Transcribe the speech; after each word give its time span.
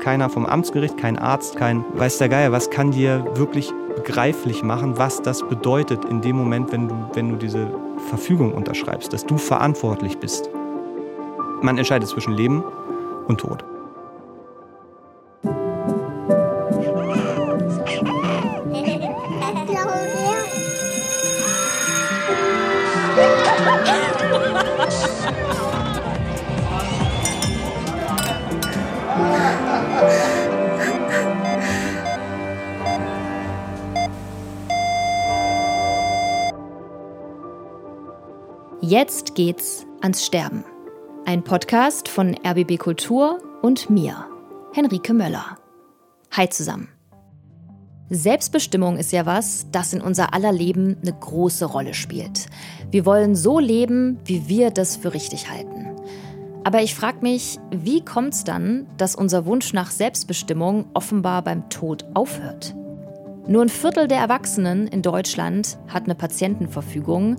Keiner 0.00 0.28
vom 0.28 0.46
Amtsgericht, 0.46 0.96
kein 0.96 1.16
Arzt, 1.16 1.54
kein 1.54 1.84
weiß 1.94 2.18
der 2.18 2.28
Geier, 2.28 2.50
was 2.50 2.70
kann 2.70 2.90
dir 2.90 3.24
wirklich 3.36 3.72
begreiflich 3.94 4.64
machen, 4.64 4.98
was 4.98 5.22
das 5.22 5.46
bedeutet 5.48 6.04
in 6.06 6.20
dem 6.20 6.34
Moment, 6.34 6.72
wenn 6.72 6.88
du, 6.88 6.94
wenn 7.14 7.28
du 7.28 7.36
diese 7.36 7.68
Verfügung 8.08 8.52
unterschreibst, 8.52 9.12
dass 9.12 9.24
du 9.24 9.38
verantwortlich 9.38 10.18
bist. 10.18 10.50
Man 11.60 11.78
entscheidet 11.78 12.08
zwischen 12.08 12.32
Leben 12.32 12.64
und 13.28 13.38
Tod. 13.38 13.64
Jetzt 38.92 39.34
geht's 39.36 39.86
ans 40.02 40.22
Sterben. 40.26 40.64
Ein 41.24 41.42
Podcast 41.42 42.08
von 42.08 42.36
RBB 42.46 42.76
Kultur 42.76 43.38
und 43.62 43.88
mir, 43.88 44.26
Henrike 44.74 45.14
Möller. 45.14 45.56
Hi 46.32 46.46
zusammen. 46.50 46.88
Selbstbestimmung 48.10 48.98
ist 48.98 49.10
ja 49.10 49.24
was, 49.24 49.66
das 49.72 49.94
in 49.94 50.02
unser 50.02 50.34
aller 50.34 50.52
Leben 50.52 50.98
eine 51.00 51.14
große 51.18 51.64
Rolle 51.64 51.94
spielt. 51.94 52.48
Wir 52.90 53.06
wollen 53.06 53.34
so 53.34 53.58
leben, 53.58 54.18
wie 54.26 54.46
wir 54.46 54.70
das 54.70 54.96
für 54.96 55.14
richtig 55.14 55.50
halten. 55.50 55.96
Aber 56.62 56.82
ich 56.82 56.94
frage 56.94 57.22
mich, 57.22 57.58
wie 57.70 58.04
kommt 58.04 58.34
es 58.34 58.44
dann, 58.44 58.86
dass 58.98 59.14
unser 59.14 59.46
Wunsch 59.46 59.72
nach 59.72 59.90
Selbstbestimmung 59.90 60.84
offenbar 60.92 61.40
beim 61.40 61.70
Tod 61.70 62.04
aufhört? 62.12 62.74
Nur 63.48 63.62
ein 63.62 63.70
Viertel 63.70 64.06
der 64.06 64.18
Erwachsenen 64.18 64.86
in 64.86 65.00
Deutschland 65.00 65.78
hat 65.88 66.04
eine 66.04 66.14
Patientenverfügung, 66.14 67.38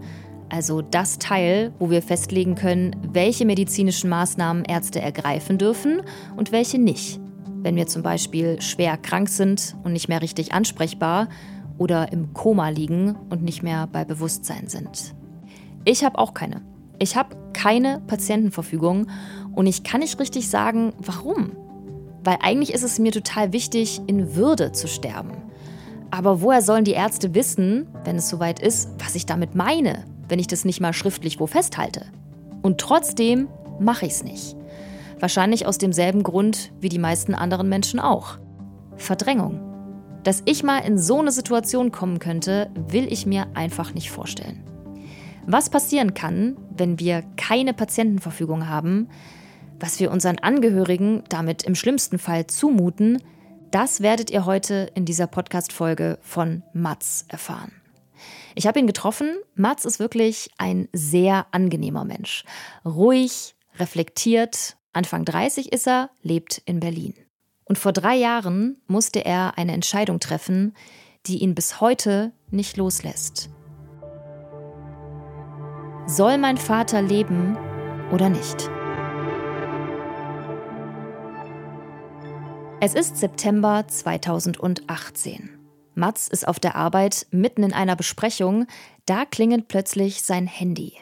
also 0.54 0.84
das 0.84 1.18
Teil, 1.18 1.74
wo 1.80 1.90
wir 1.90 2.04
festlegen 2.04 2.54
können, 2.54 2.96
welche 3.12 3.44
medizinischen 3.44 4.08
Maßnahmen 4.12 4.66
Ärzte 4.66 5.02
ergreifen 5.02 5.58
dürfen 5.58 6.04
und 6.38 6.52
welche 6.52 6.78
nicht. 6.78 7.20
Wenn 7.64 7.76
wir 7.76 7.88
zum 7.88 8.04
Beispiel 8.04 8.62
schwer 8.62 8.98
krank 8.98 9.30
sind 9.30 9.76
und 9.84 9.94
nicht 9.94 10.10
mehr 10.10 10.22
richtig 10.22 10.54
ansprechbar 10.54 11.28
oder 11.80 12.12
im 12.12 12.34
Koma 12.34 12.70
liegen 12.70 13.16
und 13.32 13.42
nicht 13.42 13.64
mehr 13.64 13.88
bei 13.88 14.06
Bewusstsein 14.06 14.68
sind. 14.68 15.16
Ich 15.86 16.04
habe 16.06 16.20
auch 16.20 16.36
keine. 16.36 16.62
Ich 17.00 17.16
habe 17.16 17.36
keine 17.54 18.00
Patientenverfügung 18.06 19.08
und 19.56 19.66
ich 19.66 19.84
kann 19.84 20.02
nicht 20.02 20.20
richtig 20.20 20.50
sagen, 20.50 20.94
warum. 21.00 21.54
Weil 22.24 22.38
eigentlich 22.44 22.74
ist 22.74 22.84
es 22.84 23.00
mir 23.00 23.12
total 23.12 23.54
wichtig, 23.54 24.02
in 24.06 24.36
Würde 24.36 24.72
zu 24.72 24.88
sterben. 24.88 25.32
Aber 26.12 26.44
woher 26.44 26.62
sollen 26.62 26.86
die 26.86 26.92
Ärzte 26.92 27.34
wissen, 27.34 27.88
wenn 28.04 28.18
es 28.18 28.30
soweit 28.30 28.60
ist, 28.60 28.90
was 29.00 29.16
ich 29.16 29.26
damit 29.26 29.56
meine? 29.56 30.13
Wenn 30.28 30.40
ich 30.40 30.48
das 30.48 30.66
nicht 30.66 30.82
mal 30.82 30.94
schriftlich 30.94 31.40
wo 31.40 31.48
festhalte. 31.48 32.06
Und 32.62 32.80
trotzdem 32.80 33.48
mache 33.80 34.06
ich 34.06 34.14
es 34.14 34.24
nicht. 34.24 34.56
Wahrscheinlich 35.20 35.66
aus 35.66 35.78
demselben 35.78 36.24
Grund 36.24 36.72
wie 36.80 36.90
die 36.90 37.00
meisten 37.00 37.36
anderen 37.36 37.70
Menschen 37.70 38.00
auch. 38.00 38.38
Verdrängung. 38.98 39.60
Dass 40.24 40.42
ich 40.46 40.64
mal 40.64 40.80
in 40.80 40.98
so 40.98 41.20
eine 41.20 41.32
Situation 41.32 41.92
kommen 41.92 42.20
könnte, 42.20 42.70
will 42.76 43.12
ich 43.12 43.26
mir 43.26 43.48
einfach 43.54 43.94
nicht 43.94 44.10
vorstellen. 44.10 44.64
Was 45.46 45.70
passieren 45.70 46.14
kann, 46.14 46.56
wenn 46.76 47.00
wir 47.00 47.24
keine 47.36 47.74
Patientenverfügung 47.74 48.70
haben, 48.70 49.10
was 49.80 50.00
wir 50.00 50.12
unseren 50.12 50.40
Angehörigen 50.40 51.24
damit 51.28 51.64
im 51.64 51.76
schlimmsten 51.76 52.18
Fall 52.18 52.48
zumuten, 52.48 53.22
das 53.72 54.02
werdet 54.02 54.32
ihr 54.32 54.46
heute 54.46 54.90
in 54.96 55.04
dieser 55.04 55.28
Podcast-Folge 55.28 56.20
von 56.22 56.64
Mats 56.74 57.26
erfahren. 57.28 57.74
Ich 58.56 58.68
habe 58.68 58.80
ihn 58.80 58.88
getroffen. 58.88 59.38
Mats 59.56 59.86
ist 59.86 60.00
wirklich 60.00 60.50
ein 60.58 60.88
sehr 60.94 61.48
angenehmer 61.52 62.06
Mensch. 62.06 62.44
Ruhig, 62.86 63.56
reflektiert, 63.80 64.78
Anfang 64.94 65.26
30 65.26 65.72
ist 65.74 65.88
er, 65.88 66.12
lebt 66.22 66.62
in 66.66 66.80
Berlin. 66.80 67.16
Und 67.66 67.78
vor 67.78 67.94
drei 67.94 68.16
Jahren 68.16 68.82
musste 68.88 69.26
er 69.26 69.58
eine 69.58 69.72
Entscheidung 69.74 70.20
treffen, 70.20 70.76
die 71.26 71.40
ihn 71.40 71.56
bis 71.56 71.82
heute 71.82 72.32
nicht 72.52 72.78
loslässt. 72.78 73.50
Soll 76.06 76.38
mein 76.38 76.58
Vater 76.58 77.02
leben 77.02 77.58
oder 78.12 78.30
nicht? 78.30 78.70
Es 82.82 82.94
ist 82.94 83.18
September 83.18 83.86
2018. 83.88 85.63
Mats 85.96 86.28
ist 86.28 86.48
auf 86.48 86.60
der 86.60 86.76
Arbeit 86.76 87.28
mitten 87.32 87.64
in 87.64 87.74
einer 87.74 87.96
Besprechung, 87.96 88.68
da 89.06 89.26
klingelt 89.26 89.68
plötzlich 89.68 90.24
sein 90.24 90.48
Handy. 90.48 90.98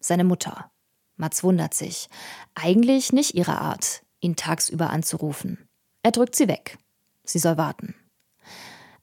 Seine 0.00 0.24
Mutter. 0.24 0.70
Mats 1.16 1.44
wundert 1.44 1.74
sich. 1.74 2.08
Eigentlich 2.54 3.12
nicht 3.12 3.34
ihre 3.34 3.58
Art, 3.58 4.02
ihn 4.20 4.36
tagsüber 4.36 4.90
anzurufen. 4.90 5.68
Er 6.02 6.10
drückt 6.10 6.36
sie 6.36 6.48
weg. 6.48 6.78
Sie 7.24 7.38
soll 7.38 7.56
warten. 7.56 7.94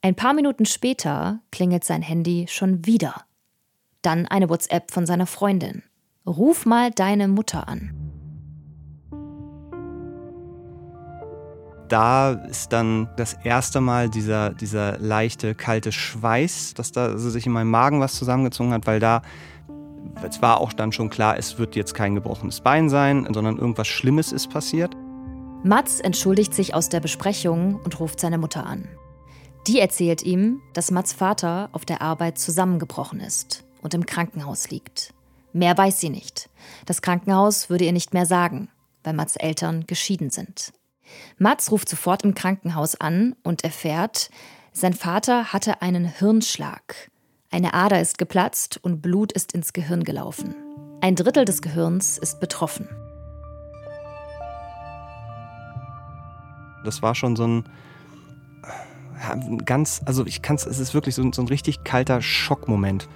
Ein 0.01 0.15
paar 0.15 0.33
Minuten 0.33 0.65
später 0.65 1.39
klingelt 1.51 1.83
sein 1.83 2.01
Handy 2.01 2.47
schon 2.49 2.85
wieder. 2.85 3.25
Dann 4.01 4.27
eine 4.27 4.49
WhatsApp 4.49 4.91
von 4.91 5.05
seiner 5.05 5.27
Freundin. 5.27 5.83
Ruf 6.25 6.65
mal 6.65 6.91
deine 6.91 7.27
Mutter 7.27 7.67
an. 7.67 8.00
Da 11.91 12.31
ist 12.31 12.71
dann 12.71 13.09
das 13.17 13.33
erste 13.43 13.81
Mal 13.81 14.09
dieser, 14.09 14.51
dieser 14.51 14.97
leichte, 14.99 15.55
kalte 15.55 15.91
Schweiß, 15.91 16.73
dass 16.73 16.91
da 16.91 17.07
also 17.07 17.29
sich 17.29 17.45
in 17.45 17.51
meinem 17.51 17.69
Magen 17.69 17.99
was 17.99 18.15
zusammengezogen 18.15 18.73
hat, 18.73 18.87
weil 18.87 18.99
da 18.99 19.21
es 20.23 20.41
war 20.41 20.59
auch 20.59 20.73
dann 20.73 20.91
schon 20.91 21.09
klar, 21.09 21.37
es 21.37 21.57
wird 21.57 21.75
jetzt 21.75 21.93
kein 21.93 22.15
gebrochenes 22.15 22.61
Bein 22.61 22.89
sein, 22.89 23.27
sondern 23.31 23.57
irgendwas 23.57 23.87
Schlimmes 23.87 24.31
ist 24.31 24.49
passiert. 24.49 24.95
Mats 25.63 25.99
entschuldigt 25.99 26.53
sich 26.53 26.73
aus 26.73 26.89
der 26.89 26.99
Besprechung 26.99 27.79
und 27.83 27.99
ruft 27.99 28.19
seine 28.19 28.37
Mutter 28.37 28.65
an. 28.65 28.87
Die 29.67 29.79
erzählt 29.79 30.23
ihm, 30.23 30.61
dass 30.73 30.91
Mats 30.91 31.13
Vater 31.13 31.69
auf 31.71 31.85
der 31.85 32.01
Arbeit 32.01 32.39
zusammengebrochen 32.39 33.19
ist 33.19 33.63
und 33.81 33.93
im 33.93 34.05
Krankenhaus 34.05 34.71
liegt. 34.71 35.13
Mehr 35.53 35.77
weiß 35.77 35.99
sie 35.99 36.09
nicht. 36.09 36.49
Das 36.85 37.01
Krankenhaus 37.01 37.69
würde 37.69 37.85
ihr 37.85 37.93
nicht 37.93 38.13
mehr 38.13 38.25
sagen, 38.25 38.69
weil 39.03 39.13
Mats 39.13 39.35
Eltern 39.35 39.85
geschieden 39.85 40.31
sind. 40.31 40.73
Mats 41.37 41.71
ruft 41.71 41.89
sofort 41.89 42.23
im 42.23 42.35
Krankenhaus 42.35 42.95
an 42.95 43.35
und 43.43 43.63
erfährt, 43.63 44.29
sein 44.73 44.93
Vater 44.93 45.53
hatte 45.53 45.81
einen 45.81 46.05
Hirnschlag. 46.05 47.11
Eine 47.49 47.73
Ader 47.73 47.99
ist 47.99 48.17
geplatzt 48.17 48.79
und 48.81 49.01
Blut 49.01 49.31
ist 49.33 49.51
ins 49.53 49.73
Gehirn 49.73 50.03
gelaufen. 50.03 50.55
Ein 51.01 51.15
Drittel 51.15 51.45
des 51.45 51.61
Gehirns 51.61 52.17
ist 52.17 52.39
betroffen. 52.39 52.87
Das 56.85 57.01
war 57.01 57.15
schon 57.15 57.35
so 57.35 57.45
ein 57.45 57.65
ganz, 59.65 60.01
also 60.05 60.25
ich 60.25 60.41
kann 60.41 60.55
es, 60.55 60.65
es 60.65 60.79
ist 60.79 60.93
wirklich 60.93 61.15
so, 61.15 61.31
so 61.31 61.41
ein 61.41 61.47
richtig 61.47 61.83
kalter 61.83 62.21
Schockmoment. 62.21 63.07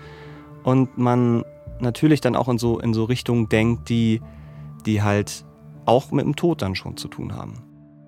Und 0.63 0.97
man 0.97 1.43
natürlich 1.79 2.21
dann 2.21 2.35
auch 2.35 2.49
in 2.49 2.57
so, 2.57 2.79
in 2.79 2.93
so 2.93 3.05
Richtungen 3.05 3.49
denkt, 3.49 3.89
die, 3.89 4.21
die 4.85 5.01
halt 5.01 5.45
auch 5.85 6.11
mit 6.11 6.25
dem 6.25 6.35
Tod 6.35 6.61
dann 6.61 6.75
schon 6.75 6.97
zu 6.97 7.07
tun 7.07 7.35
haben. 7.35 7.63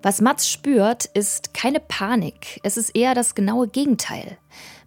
Was 0.08 0.22
Mats 0.22 0.48
spürt, 0.48 1.04
ist 1.04 1.52
keine 1.52 1.80
Panik. 1.80 2.60
Es 2.62 2.78
ist 2.78 2.96
eher 2.96 3.14
das 3.14 3.34
genaue 3.34 3.68
Gegenteil. 3.68 4.38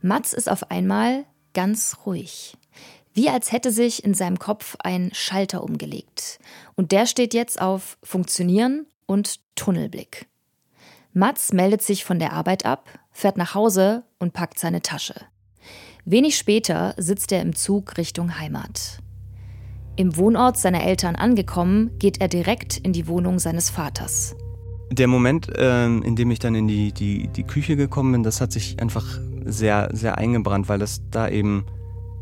Mats 0.02 0.34
ist 0.34 0.50
auf 0.50 0.72
einmal 0.72 1.26
ganz 1.54 1.98
ruhig. 2.08 2.58
Wie 3.14 3.30
als 3.30 3.52
hätte 3.52 3.72
sich 3.72 4.04
in 4.04 4.16
seinem 4.16 4.40
Kopf 4.40 4.78
ein 4.80 5.12
Schalter 5.14 5.64
umgelegt. 5.64 6.40
Und 6.74 6.92
der 6.92 7.06
steht 7.06 7.36
jetzt 7.36 7.62
auf 7.62 8.00
Funktionieren 8.02 8.88
und 9.06 9.42
Tunnelblick. 9.56 10.26
Mats 11.14 11.54
meldet 11.54 11.84
sich 11.84 12.04
von 12.04 12.18
der 12.18 12.34
Arbeit 12.34 12.66
ab, 12.66 12.90
fährt 13.12 13.38
nach 13.38 13.54
Hause 13.54 14.02
und 14.18 14.34
packt 14.34 14.58
seine 14.58 14.82
Tasche. 14.82 15.14
Wenig 16.04 16.36
später 16.36 16.96
sitzt 16.98 17.32
er 17.32 17.44
im 17.44 17.56
Zug 17.56 17.96
Richtung 18.00 18.40
Heimat. 18.40 18.98
Im 19.98 20.18
Wohnort 20.18 20.58
seiner 20.58 20.82
Eltern 20.84 21.16
angekommen, 21.16 22.00
geht 22.00 22.20
er 22.20 22.28
direkt 22.28 22.80
in 22.80 22.92
die 22.92 23.08
Wohnung 23.08 23.38
seines 23.38 23.70
Vaters. 23.70 24.36
Der 24.92 25.08
Moment, 25.08 25.48
ähm, 25.56 26.04
in 26.04 26.18
dem 26.18 26.32
ich 26.32 26.40
dann 26.40 26.54
in 26.54 26.68
die, 26.68 26.92
die, 26.92 27.30
die 27.30 27.44
Küche 27.44 27.78
gekommen 27.78 28.12
bin, 28.12 28.24
das 28.24 28.42
hat 28.42 28.52
sich 28.52 28.82
einfach 28.82 29.06
sehr, 29.46 29.90
sehr 29.94 30.18
eingebrannt, 30.18 30.68
weil 30.68 30.80
das 30.80 31.02
da 31.12 31.30
eben 31.30 31.66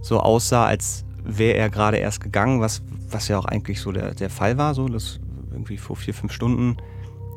so 0.01 0.19
aussah, 0.19 0.66
als 0.66 1.04
wäre 1.24 1.57
er 1.57 1.69
gerade 1.71 1.98
erst 1.98 2.21
gegangen, 2.21 2.62
was, 2.62 2.83
was 3.10 3.27
ja 3.27 3.39
auch 3.39 3.45
eigentlich 3.45 3.81
so 3.81 3.92
der, 3.92 4.13
der 4.13 4.30
Fall 4.30 4.57
war. 4.57 4.75
So, 4.75 4.88
das 4.88 5.19
irgendwie 5.51 5.77
vor 5.77 5.95
vier, 5.95 6.13
fünf 6.13 6.31
Stunden 6.31 6.77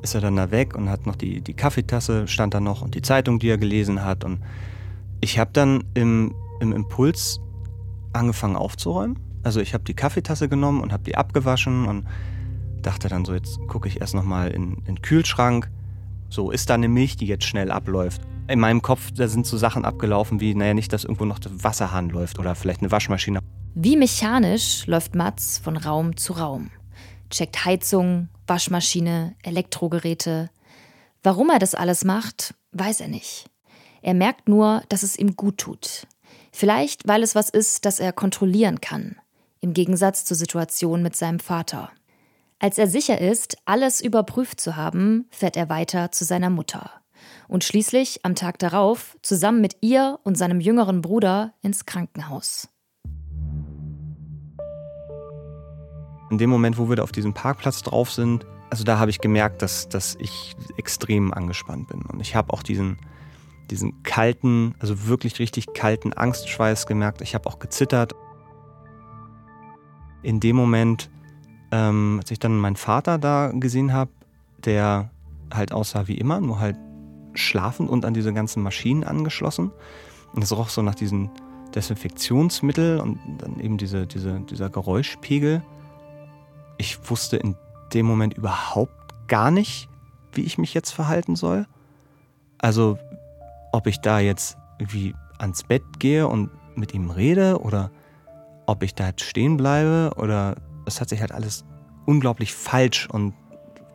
ist 0.03 0.15
er 0.15 0.21
dann 0.21 0.37
da 0.37 0.51
weg 0.51 0.77
und 0.77 0.91
hat 0.91 1.07
noch 1.07 1.17
die, 1.17 1.41
die 1.41 1.55
Kaffeetasse, 1.55 2.29
stand 2.29 2.53
da 2.53 2.61
noch 2.61 2.83
und 2.83 2.95
die 2.95 3.03
Zeitung, 3.03 3.39
die 3.39 3.49
er 3.49 3.59
gelesen 3.59 4.05
hat. 4.05 4.25
Und 4.25 4.41
ich 5.23 5.39
habe 5.39 5.51
dann 5.55 5.85
im, 5.95 6.35
im 6.61 6.73
Impuls 6.73 7.41
angefangen 8.13 8.57
aufzuräumen. 8.57 9.19
Also 9.43 9.61
ich 9.61 9.73
habe 9.73 9.85
die 9.85 9.95
Kaffeetasse 9.95 10.49
genommen 10.49 10.83
und 10.83 10.93
habe 10.93 11.05
die 11.05 11.17
abgewaschen 11.17 11.87
und 11.87 12.07
dachte 12.83 13.09
dann 13.09 13.25
so, 13.25 13.35
jetzt 13.35 13.59
gucke 13.69 13.89
ich 13.89 14.01
erst 14.01 14.15
nochmal 14.15 14.51
in, 14.51 14.79
in 14.79 14.97
den 14.97 15.03
Kühlschrank. 15.03 15.71
So, 16.29 16.51
ist 16.51 16.71
da 16.71 16.75
eine 16.75 16.89
Milch, 16.89 17.17
die 17.17 17.27
jetzt 17.27 17.45
schnell 17.45 17.71
abläuft? 17.71 18.23
In 18.49 18.59
meinem 18.59 18.83
Kopf, 18.83 19.11
da 19.13 19.29
sind 19.29 19.47
so 19.47 19.57
Sachen 19.57 19.85
abgelaufen 19.85 20.41
wie, 20.41 20.55
naja, 20.55 20.75
nicht, 20.75 20.93
dass 20.93 21.05
irgendwo 21.05 21.25
noch 21.25 21.39
der 21.39 21.63
Wasserhahn 21.63 22.09
läuft 22.09 22.39
oder 22.39 22.55
vielleicht 22.55 22.81
eine 22.81 22.91
Waschmaschine. 22.91 23.41
Wie 23.75 23.97
mechanisch 23.97 24.87
läuft 24.87 25.15
Mats 25.15 25.59
von 25.59 25.77
Raum 25.77 26.17
zu 26.17 26.35
Raum. 26.35 26.71
Checkt 27.31 27.65
Heizung, 27.65 28.29
Waschmaschine, 28.47 29.35
Elektrogeräte. 29.43 30.51
Warum 31.23 31.51
er 31.51 31.59
das 31.59 31.75
alles 31.75 32.05
macht, 32.05 32.55
weiß 32.73 33.01
er 33.01 33.09
nicht. 33.09 33.47
Er 34.03 34.15
merkt 34.15 34.49
nur, 34.49 34.83
dass 34.89 35.03
es 35.03 35.17
ihm 35.17 35.37
gut 35.37 35.59
tut. 35.59 36.07
Vielleicht, 36.51 37.09
weil 37.09 37.23
es 37.23 37.35
was 37.35 37.49
ist, 37.49 37.85
das 37.85 38.01
er 38.01 38.13
kontrollieren 38.13 38.81
kann. 38.81 39.17
Im 39.61 39.73
Gegensatz 39.73 40.25
zur 40.25 40.37
Situation 40.37 41.03
mit 41.03 41.17
seinem 41.17 41.41
Vater. 41.41 41.91
Als 42.63 42.79
er 42.79 42.87
sicher 42.87 43.21
ist, 43.21 43.57
alles 43.65 44.01
überprüft 44.01 44.61
zu 44.61 44.77
haben, 44.77 45.27
fährt 45.31 45.57
er 45.57 45.69
weiter 45.69 46.13
zu 46.13 46.25
seiner 46.25 46.49
Mutter. 46.49 46.93
Und 47.49 47.65
schließlich 47.65 48.21
am 48.23 48.37
Tag 48.37 48.61
darauf 48.61 49.17
zusammen 49.21 49.61
mit 49.61 49.79
ihr 49.81 50.21
und 50.23 50.39
seinem 50.39 50.61
jüngeren 50.61 51.03
Bruder 51.03 51.55
ins 51.63 51.87
Krankenhaus. 51.87 52.69
In 56.31 56.39
dem 56.39 56.51
Moment, 56.51 56.79
wo 56.79 56.89
wir 56.89 56.95
da 56.95 57.03
auf 57.03 57.11
diesem 57.11 57.35
Parkplatz 57.35 57.83
drauf 57.83 58.13
sind, 58.13 58.47
also 58.71 58.85
da 58.85 59.01
habe 59.01 59.11
ich 59.11 59.19
gemerkt, 59.19 59.61
dass, 59.61 59.89
dass 59.89 60.15
ich 60.21 60.55
extrem 60.77 61.35
angespannt 61.35 61.89
bin. 61.89 62.03
Und 62.03 62.21
ich 62.21 62.37
habe 62.37 62.53
auch 62.53 62.63
diesen, 62.63 62.97
diesen 63.73 64.05
kalten, 64.05 64.77
also 64.79 65.09
wirklich 65.09 65.41
richtig 65.41 65.75
kalten 65.75 66.13
Angstschweiß 66.13 66.87
gemerkt. 66.87 67.23
Ich 67.23 67.35
habe 67.35 67.49
auch 67.49 67.59
gezittert. 67.59 68.13
In 70.23 70.39
dem 70.39 70.55
Moment 70.55 71.11
ähm, 71.73 72.19
als 72.21 72.31
ich 72.31 72.39
dann 72.39 72.59
meinen 72.59 72.77
Vater 72.77 73.19
da 73.19 73.51
gesehen 73.53 73.93
habe, 73.93 74.11
der 74.65 75.11
halt 75.53 75.73
aussah 75.73 76.07
wie 76.07 76.19
immer, 76.19 76.41
nur 76.41 76.61
halt 76.61 76.77
schlafend 77.35 77.91
und 77.91 78.05
an 78.05 78.15
diese 78.15 78.33
ganzen 78.33 78.63
Maschinen 78.63 79.05
angeschlossen. 79.05 79.73
Und 80.35 80.45
es 80.45 80.57
roch 80.57 80.69
so 80.69 80.83
nach 80.83 80.95
diesen 80.95 81.31
Desinfektionsmittel 81.75 83.01
und 83.01 83.19
dann 83.39 83.59
eben 83.59 83.79
diese, 83.79 84.07
diese, 84.07 84.41
dieser 84.41 84.69
Geräuschpegel. 84.69 85.63
Ich 86.77 86.99
wusste 87.11 87.39
in 87.39 87.57
dem 87.95 88.07
Moment 88.07 88.35
überhaupt 88.35 89.29
gar 89.29 89.51
nicht, 89.51 89.89
wie 90.33 90.43
ich 90.43 90.59
mich 90.59 90.75
jetzt 90.75 90.91
verhalten 90.91 91.37
soll. 91.37 91.67
Also, 92.59 92.99
ob 93.73 93.87
ich 93.87 93.99
da 94.01 94.21
jetzt 94.21 94.57
irgendwie 94.79 95.15
ans 95.39 95.63
Bett 95.63 95.83
gehe 95.99 96.29
und 96.29 96.51
mit 96.77 96.95
ihm 96.95 97.11
rede 97.11 97.61
oder 97.61 97.91
ob 98.67 98.83
ich 98.83 98.95
da 98.95 99.09
jetzt 99.09 99.23
stehen 99.23 99.57
bleibe 99.57 100.13
oder 100.17 100.57
es 100.93 101.01
hat 101.01 101.09
sich 101.09 101.21
halt 101.21 101.33
alles 101.33 101.65
unglaublich 102.07 102.53
falsch 102.53 103.09
und 103.09 103.35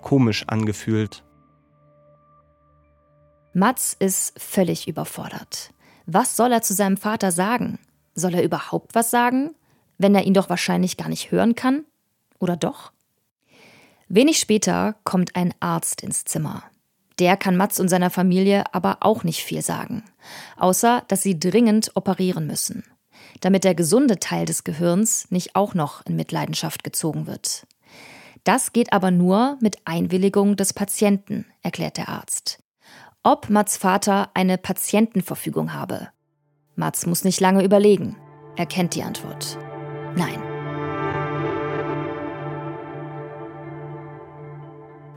komisch 0.01 0.45
angefühlt. 0.47 1.23
Mats 3.53 3.95
ist 3.97 4.39
völlig 4.39 4.87
überfordert. 4.87 5.73
Was 6.05 6.35
soll 6.35 6.51
er 6.51 6.61
zu 6.61 6.73
seinem 6.73 6.97
Vater 6.97 7.31
sagen? 7.31 7.79
Soll 8.15 8.33
er 8.35 8.43
überhaupt 8.43 8.95
was 8.95 9.11
sagen, 9.11 9.51
wenn 9.97 10.15
er 10.15 10.23
ihn 10.25 10.33
doch 10.33 10.49
wahrscheinlich 10.49 10.97
gar 10.97 11.09
nicht 11.09 11.31
hören 11.31 11.55
kann? 11.55 11.85
Oder 12.39 12.55
doch? 12.55 12.91
Wenig 14.07 14.39
später 14.39 14.95
kommt 15.03 15.35
ein 15.35 15.53
Arzt 15.59 16.01
ins 16.01 16.23
Zimmer. 16.23 16.63
Der 17.19 17.35
kann 17.35 17.57
Mats 17.57 17.79
und 17.79 17.89
seiner 17.89 18.09
Familie 18.09 18.63
aber 18.73 18.97
auch 19.01 19.23
nicht 19.23 19.43
viel 19.43 19.61
sagen, 19.61 20.03
außer 20.55 21.03
dass 21.07 21.23
sie 21.23 21.39
dringend 21.39 21.91
operieren 21.95 22.45
müssen 22.47 22.83
damit 23.41 23.63
der 23.63 23.75
gesunde 23.75 24.19
Teil 24.19 24.45
des 24.45 24.63
Gehirns 24.63 25.31
nicht 25.31 25.55
auch 25.55 25.73
noch 25.73 26.05
in 26.05 26.15
Mitleidenschaft 26.15 26.83
gezogen 26.83 27.27
wird. 27.27 27.65
Das 28.43 28.71
geht 28.71 28.93
aber 28.93 29.11
nur 29.11 29.57
mit 29.61 29.77
Einwilligung 29.85 30.55
des 30.55 30.73
Patienten, 30.73 31.45
erklärt 31.63 31.97
der 31.97 32.09
Arzt. 32.09 32.63
Ob 33.23 33.49
Mats 33.49 33.75
Vater 33.75 34.29
eine 34.33 34.57
Patientenverfügung 34.57 35.73
habe. 35.73 36.09
Mats 36.75 37.05
muss 37.05 37.23
nicht 37.23 37.41
lange 37.41 37.63
überlegen. 37.63 38.15
Er 38.55 38.65
kennt 38.65 38.95
die 38.95 39.03
Antwort. 39.03 39.57
Nein. 40.15 40.41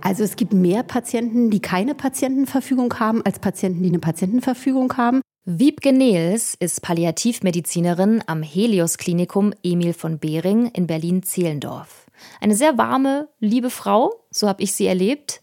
Also 0.02 0.24
es 0.24 0.34
gibt 0.36 0.52
mehr 0.52 0.82
Patienten, 0.82 1.50
die 1.50 1.60
keine 1.60 1.94
Patientenverfügung 1.94 2.98
haben, 2.98 3.24
als 3.24 3.38
Patienten, 3.38 3.82
die 3.82 3.90
eine 3.90 3.98
Patientenverfügung 3.98 4.96
haben. 4.96 5.20
Wiebke 5.52 5.92
Nehls 5.92 6.54
ist 6.54 6.80
Palliativmedizinerin 6.80 8.22
am 8.28 8.40
Helios 8.40 8.98
Klinikum 8.98 9.52
Emil 9.64 9.94
von 9.94 10.20
Behring 10.20 10.66
in 10.66 10.86
Berlin-Zehlendorf. 10.86 12.06
Eine 12.40 12.54
sehr 12.54 12.78
warme, 12.78 13.28
liebe 13.40 13.68
Frau, 13.68 14.12
so 14.30 14.46
habe 14.46 14.62
ich 14.62 14.74
sie 14.74 14.86
erlebt. 14.86 15.42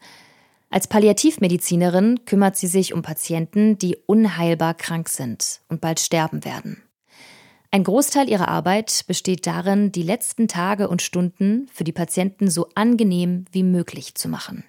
Als 0.70 0.88
Palliativmedizinerin 0.88 2.24
kümmert 2.24 2.56
sie 2.56 2.68
sich 2.68 2.94
um 2.94 3.02
Patienten, 3.02 3.80
die 3.80 3.98
unheilbar 4.06 4.76
krank 4.76 5.10
sind 5.10 5.60
und 5.68 5.82
bald 5.82 6.00
sterben 6.00 6.46
werden. 6.46 6.82
Ein 7.72 7.84
Großteil 7.84 8.30
ihrer 8.30 8.48
Arbeit 8.48 9.04
besteht 9.08 9.46
darin, 9.46 9.92
die 9.92 10.04
letzten 10.04 10.48
Tage 10.48 10.88
und 10.88 11.02
Stunden 11.02 11.68
für 11.74 11.84
die 11.84 11.92
Patienten 11.92 12.50
so 12.50 12.70
angenehm 12.76 13.44
wie 13.52 13.64
möglich 13.64 14.16
zu 14.16 14.30
machen. 14.30 14.64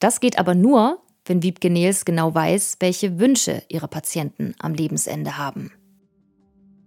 Das 0.00 0.20
geht 0.20 0.38
aber 0.38 0.54
nur, 0.54 1.00
wenn 1.24 1.42
Wiebke 1.42 1.70
Nils 1.70 2.04
genau 2.04 2.34
weiß, 2.34 2.76
welche 2.80 3.18
Wünsche 3.18 3.62
ihre 3.68 3.88
Patienten 3.88 4.54
am 4.58 4.74
Lebensende 4.74 5.38
haben. 5.38 5.72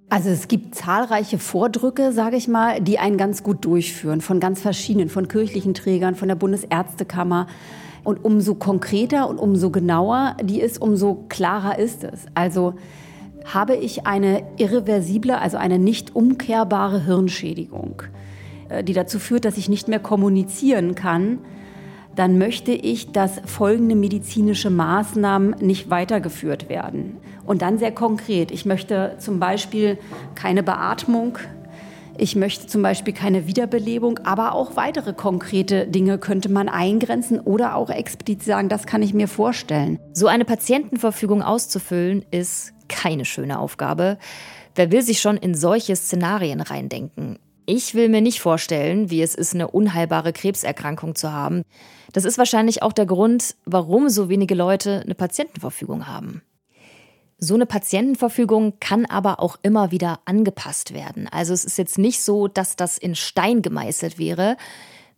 Also 0.10 0.30
es 0.30 0.48
gibt 0.48 0.76
zahlreiche 0.76 1.40
Vordrücke, 1.40 2.12
sage 2.12 2.38
ich 2.38 2.48
mal, 2.48 2.80
die 2.80 3.00
einen 3.00 3.18
ganz 3.18 3.42
gut 3.42 3.66
durchführen, 3.66 4.22
von 4.22 4.40
ganz 4.40 4.62
verschiedenen, 4.62 5.10
von 5.10 5.28
kirchlichen 5.28 5.74
Trägern, 5.74 6.16
von 6.16 6.28
der 6.28 6.36
Bundesärztekammer. 6.36 7.48
Und 8.04 8.24
umso 8.24 8.54
konkreter 8.54 9.28
und 9.28 9.40
umso 9.40 9.72
genauer 9.72 10.38
die 10.44 10.62
ist, 10.62 10.80
umso 10.80 11.26
klarer 11.28 11.80
ist 11.80 12.04
es. 12.04 12.26
Also 12.36 12.76
habe 13.46 13.76
ich 13.76 14.06
eine 14.06 14.44
irreversible, 14.58 15.40
also 15.40 15.58
eine 15.58 15.80
nicht 15.80 16.16
umkehrbare 16.16 17.04
Hirnschädigung, 17.04 18.04
äh, 18.70 18.84
die 18.84 18.94
dazu 18.94 19.18
führt, 19.18 19.44
dass 19.44 19.58
ich 19.58 19.70
nicht 19.70 19.88
mehr 19.88 20.00
kommunizieren 20.00 20.94
kann, 20.94 21.40
dann 22.16 22.38
möchte 22.38 22.72
ich, 22.72 23.12
dass 23.12 23.42
folgende 23.46 23.96
medizinische 23.96 24.70
Maßnahmen 24.70 25.58
nicht 25.60 25.90
weitergeführt 25.90 26.70
werden. 26.70 27.18
Und 27.46 27.62
dann 27.62 27.78
sehr 27.78 27.92
konkret. 27.92 28.52
Ich 28.52 28.66
möchte 28.66 29.16
zum 29.20 29.40
Beispiel 29.40 29.98
keine 30.34 30.64
Beatmung. 30.64 31.38
Ich 32.18 32.36
möchte 32.36 32.68
zum 32.68 32.82
Beispiel 32.82 33.14
keine 33.14 33.46
Wiederbelebung, 33.46 34.20
aber 34.24 34.54
auch 34.54 34.78
weitere 34.78 35.14
konkrete 35.14 35.86
Dinge 35.86 36.18
könnte 36.18 36.50
man 36.50 36.70
eingrenzen 36.70 37.42
oder 37.42 37.76
auch 37.76 37.90
explizit 37.90 38.44
sagen, 38.44 38.70
das 38.70 38.86
kann 38.86 39.02
ich 39.02 39.14
mir 39.14 39.28
vorstellen. 39.28 40.00
So 40.14 40.28
eine 40.28 40.46
Patientenverfügung 40.46 41.42
auszufüllen, 41.42 42.24
ist 42.32 42.74
keine 42.88 43.26
schöne 43.26 43.60
Aufgabe. 43.60 44.18
Wer 44.76 44.92
will 44.92 45.02
sich 45.02 45.20
schon 45.20 45.36
in 45.36 45.56
solche 45.56 45.96
Szenarien 45.96 46.62
reindenken? 46.62 47.38
Ich 47.68 47.96
will 47.96 48.10
mir 48.10 48.22
nicht 48.22 48.42
vorstellen, 48.42 49.10
wie 49.10 49.22
es 49.22 49.34
ist, 49.34 49.56
eine 49.56 49.70
unheilbare 49.70 50.34
Krebserkrankung 50.34 51.16
zu 51.16 51.32
haben. 51.32 51.64
Das 52.14 52.24
ist 52.24 52.38
wahrscheinlich 52.38 52.84
auch 52.84 52.94
der 52.94 53.08
Grund, 53.08 53.56
warum 53.66 54.10
so 54.10 54.30
wenige 54.30 54.54
Leute 54.56 55.02
eine 55.04 55.16
Patientenverfügung 55.16 56.08
haben. 56.08 56.44
So 57.38 57.56
eine 57.56 57.66
Patientenverfügung 57.66 58.80
kann 58.80 59.06
aber 59.06 59.40
auch 59.40 59.58
immer 59.64 59.92
wieder 59.92 60.20
angepasst 60.26 60.94
werden. 60.94 61.28
Also 61.28 61.54
es 61.54 61.66
ist 61.66 61.78
jetzt 61.78 61.98
nicht 61.98 62.22
so, 62.22 62.48
dass 62.48 62.76
das 62.76 62.98
in 62.98 63.16
Stein 63.16 63.62
gemeißelt 63.62 64.20
wäre. 64.20 64.58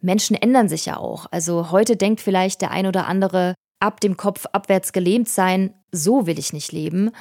Menschen 0.01 0.35
ändern 0.35 0.69
sich 0.69 0.85
ja 0.85 0.97
auch. 0.97 1.27
Also 1.31 1.71
heute 1.71 1.97
denkt 1.97 2.21
vielleicht 2.21 2.61
der 2.61 2.71
ein 2.71 2.87
oder 2.87 3.07
andere, 3.07 3.55
ab 3.79 3.99
dem 3.99 4.17
Kopf 4.17 4.45
abwärts 4.53 4.93
gelähmt 4.93 5.29
sein, 5.29 5.73
so 5.91 6.25
will 6.25 6.39
ich 6.39 6.53
nicht 6.53 6.71
leben 6.71 7.11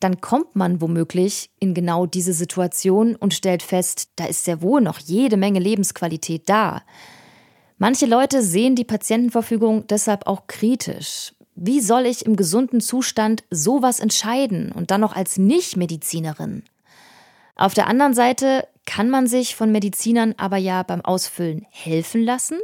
dann 0.00 0.20
kommt 0.20 0.56
man 0.56 0.80
womöglich 0.80 1.50
in 1.58 1.74
genau 1.74 2.06
diese 2.06 2.32
Situation 2.32 3.16
und 3.16 3.34
stellt 3.34 3.62
fest, 3.62 4.10
da 4.16 4.26
ist 4.26 4.44
sehr 4.44 4.62
wohl 4.62 4.80
noch 4.80 4.98
jede 4.98 5.36
Menge 5.36 5.58
Lebensqualität 5.58 6.48
da. 6.48 6.82
Manche 7.78 8.06
Leute 8.06 8.42
sehen 8.42 8.74
die 8.74 8.84
Patientenverfügung 8.84 9.86
deshalb 9.86 10.26
auch 10.26 10.46
kritisch. 10.46 11.34
Wie 11.54 11.80
soll 11.80 12.06
ich 12.06 12.26
im 12.26 12.36
gesunden 12.36 12.80
Zustand 12.80 13.44
sowas 13.50 14.00
entscheiden 14.00 14.72
und 14.72 14.90
dann 14.90 15.00
noch 15.00 15.16
als 15.16 15.38
Nichtmedizinerin? 15.38 16.62
Auf 17.54 17.72
der 17.72 17.86
anderen 17.86 18.12
Seite 18.12 18.66
kann 18.84 19.08
man 19.08 19.26
sich 19.26 19.56
von 19.56 19.72
Medizinern 19.72 20.34
aber 20.36 20.58
ja 20.58 20.82
beim 20.82 21.00
Ausfüllen 21.00 21.66
helfen 21.70 22.22
lassen. 22.22 22.58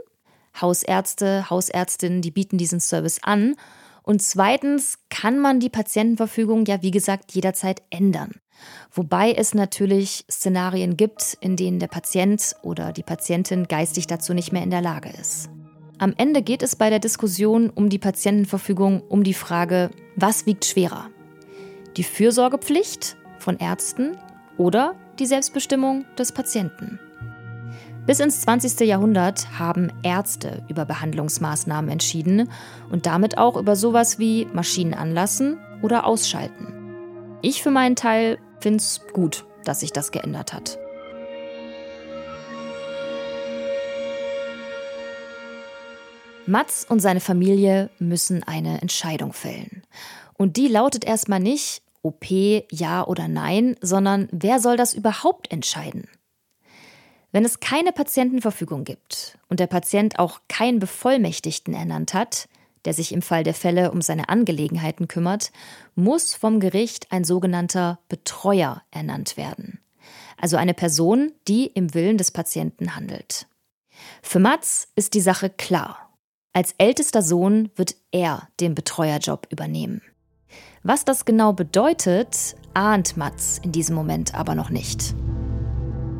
Hausärzte, 0.60 1.48
Hausärztinnen, 1.48 2.20
die 2.20 2.30
bieten 2.30 2.58
diesen 2.58 2.80
Service 2.80 3.20
an 3.22 3.56
und 4.02 4.22
zweitens 4.22 4.98
kann 5.10 5.38
man 5.38 5.60
die 5.60 5.68
Patientenverfügung 5.68 6.64
ja, 6.66 6.82
wie 6.82 6.90
gesagt, 6.90 7.32
jederzeit 7.32 7.82
ändern. 7.90 8.32
Wobei 8.92 9.32
es 9.32 9.54
natürlich 9.54 10.24
Szenarien 10.30 10.96
gibt, 10.96 11.36
in 11.40 11.56
denen 11.56 11.78
der 11.78 11.88
Patient 11.88 12.54
oder 12.62 12.92
die 12.92 13.02
Patientin 13.02 13.66
geistig 13.66 14.06
dazu 14.06 14.34
nicht 14.34 14.52
mehr 14.52 14.62
in 14.62 14.70
der 14.70 14.82
Lage 14.82 15.10
ist. 15.10 15.48
Am 15.98 16.14
Ende 16.16 16.42
geht 16.42 16.62
es 16.62 16.76
bei 16.76 16.90
der 16.90 16.98
Diskussion 16.98 17.70
um 17.70 17.88
die 17.88 17.98
Patientenverfügung 17.98 19.02
um 19.02 19.22
die 19.22 19.34
Frage, 19.34 19.90
was 20.16 20.46
wiegt 20.46 20.64
schwerer? 20.64 21.10
Die 21.96 22.04
Fürsorgepflicht 22.04 23.16
von 23.38 23.58
Ärzten 23.58 24.16
oder 24.58 24.96
die 25.18 25.26
Selbstbestimmung 25.26 26.04
des 26.18 26.32
Patienten? 26.32 26.98
Bis 28.04 28.18
ins 28.18 28.40
20. 28.40 28.80
Jahrhundert 28.80 29.60
haben 29.60 29.92
Ärzte 30.02 30.64
über 30.68 30.84
Behandlungsmaßnahmen 30.84 31.88
entschieden 31.88 32.50
und 32.90 33.06
damit 33.06 33.38
auch 33.38 33.56
über 33.56 33.76
sowas 33.76 34.18
wie 34.18 34.46
Maschinen 34.52 34.92
anlassen 34.92 35.58
oder 35.82 36.04
ausschalten. 36.04 37.38
Ich 37.42 37.62
für 37.62 37.70
meinen 37.70 37.94
Teil 37.94 38.38
finde 38.58 38.78
es 38.78 39.02
gut, 39.12 39.44
dass 39.64 39.80
sich 39.80 39.92
das 39.92 40.10
geändert 40.10 40.52
hat. 40.52 40.78
Mats 46.44 46.84
und 46.88 46.98
seine 46.98 47.20
Familie 47.20 47.88
müssen 48.00 48.42
eine 48.42 48.82
Entscheidung 48.82 49.32
fällen. 49.32 49.84
Und 50.34 50.56
die 50.56 50.66
lautet 50.66 51.04
erstmal 51.04 51.38
nicht 51.38 51.82
OP 52.02 52.24
ja 52.68 53.06
oder 53.06 53.28
nein, 53.28 53.76
sondern 53.80 54.28
wer 54.32 54.58
soll 54.58 54.76
das 54.76 54.92
überhaupt 54.92 55.52
entscheiden? 55.52 56.08
Wenn 57.32 57.46
es 57.46 57.60
keine 57.60 57.92
Patientenverfügung 57.92 58.84
gibt 58.84 59.38
und 59.48 59.58
der 59.58 59.66
Patient 59.66 60.18
auch 60.18 60.40
keinen 60.48 60.78
Bevollmächtigten 60.78 61.72
ernannt 61.72 62.12
hat, 62.12 62.46
der 62.84 62.92
sich 62.92 63.12
im 63.12 63.22
Fall 63.22 63.42
der 63.42 63.54
Fälle 63.54 63.90
um 63.90 64.02
seine 64.02 64.28
Angelegenheiten 64.28 65.08
kümmert, 65.08 65.50
muss 65.94 66.34
vom 66.34 66.60
Gericht 66.60 67.10
ein 67.10 67.24
sogenannter 67.24 67.98
Betreuer 68.08 68.82
ernannt 68.90 69.38
werden. 69.38 69.80
Also 70.36 70.56
eine 70.58 70.74
Person, 70.74 71.32
die 71.48 71.66
im 71.66 71.94
Willen 71.94 72.18
des 72.18 72.32
Patienten 72.32 72.96
handelt. 72.96 73.46
Für 74.22 74.38
Mats 74.40 74.88
ist 74.94 75.14
die 75.14 75.20
Sache 75.20 75.48
klar. 75.48 76.10
Als 76.52 76.74
ältester 76.76 77.22
Sohn 77.22 77.70
wird 77.76 77.94
er 78.10 78.48
den 78.60 78.74
Betreuerjob 78.74 79.46
übernehmen. 79.50 80.02
Was 80.82 81.04
das 81.04 81.24
genau 81.24 81.54
bedeutet, 81.54 82.56
ahnt 82.74 83.16
Mats 83.16 83.58
in 83.62 83.72
diesem 83.72 83.94
Moment 83.94 84.34
aber 84.34 84.54
noch 84.54 84.68
nicht. 84.68 85.14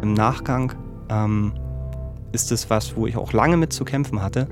Im 0.00 0.14
Nachgang 0.14 0.81
ähm, 1.12 1.52
ist 2.32 2.50
es 2.50 2.70
was, 2.70 2.96
wo 2.96 3.06
ich 3.06 3.16
auch 3.16 3.32
lange 3.32 3.56
mit 3.56 3.72
zu 3.72 3.84
kämpfen 3.84 4.22
hatte, 4.22 4.48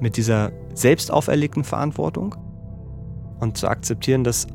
mit 0.00 0.16
dieser 0.16 0.52
selbst 0.74 1.10
auferlegten 1.10 1.64
Verantwortung 1.64 2.36
und 3.40 3.56
zu 3.56 3.68
akzeptieren, 3.68 4.24
dass 4.24 4.46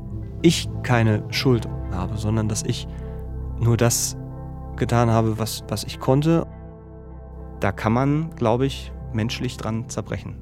ich 0.42 0.68
keine 0.82 1.22
Schuld 1.30 1.68
habe, 1.92 2.16
sondern 2.16 2.48
dass 2.48 2.62
ich 2.62 2.88
nur 3.58 3.76
das 3.76 4.16
getan 4.76 5.10
habe, 5.10 5.38
was, 5.38 5.64
was 5.68 5.84
ich 5.84 6.00
konnte. 6.00 6.46
Da 7.60 7.72
kann 7.72 7.92
man, 7.92 8.34
glaube 8.36 8.64
ich, 8.64 8.90
menschlich 9.12 9.56
dran 9.58 9.88
zerbrechen. 9.88 10.36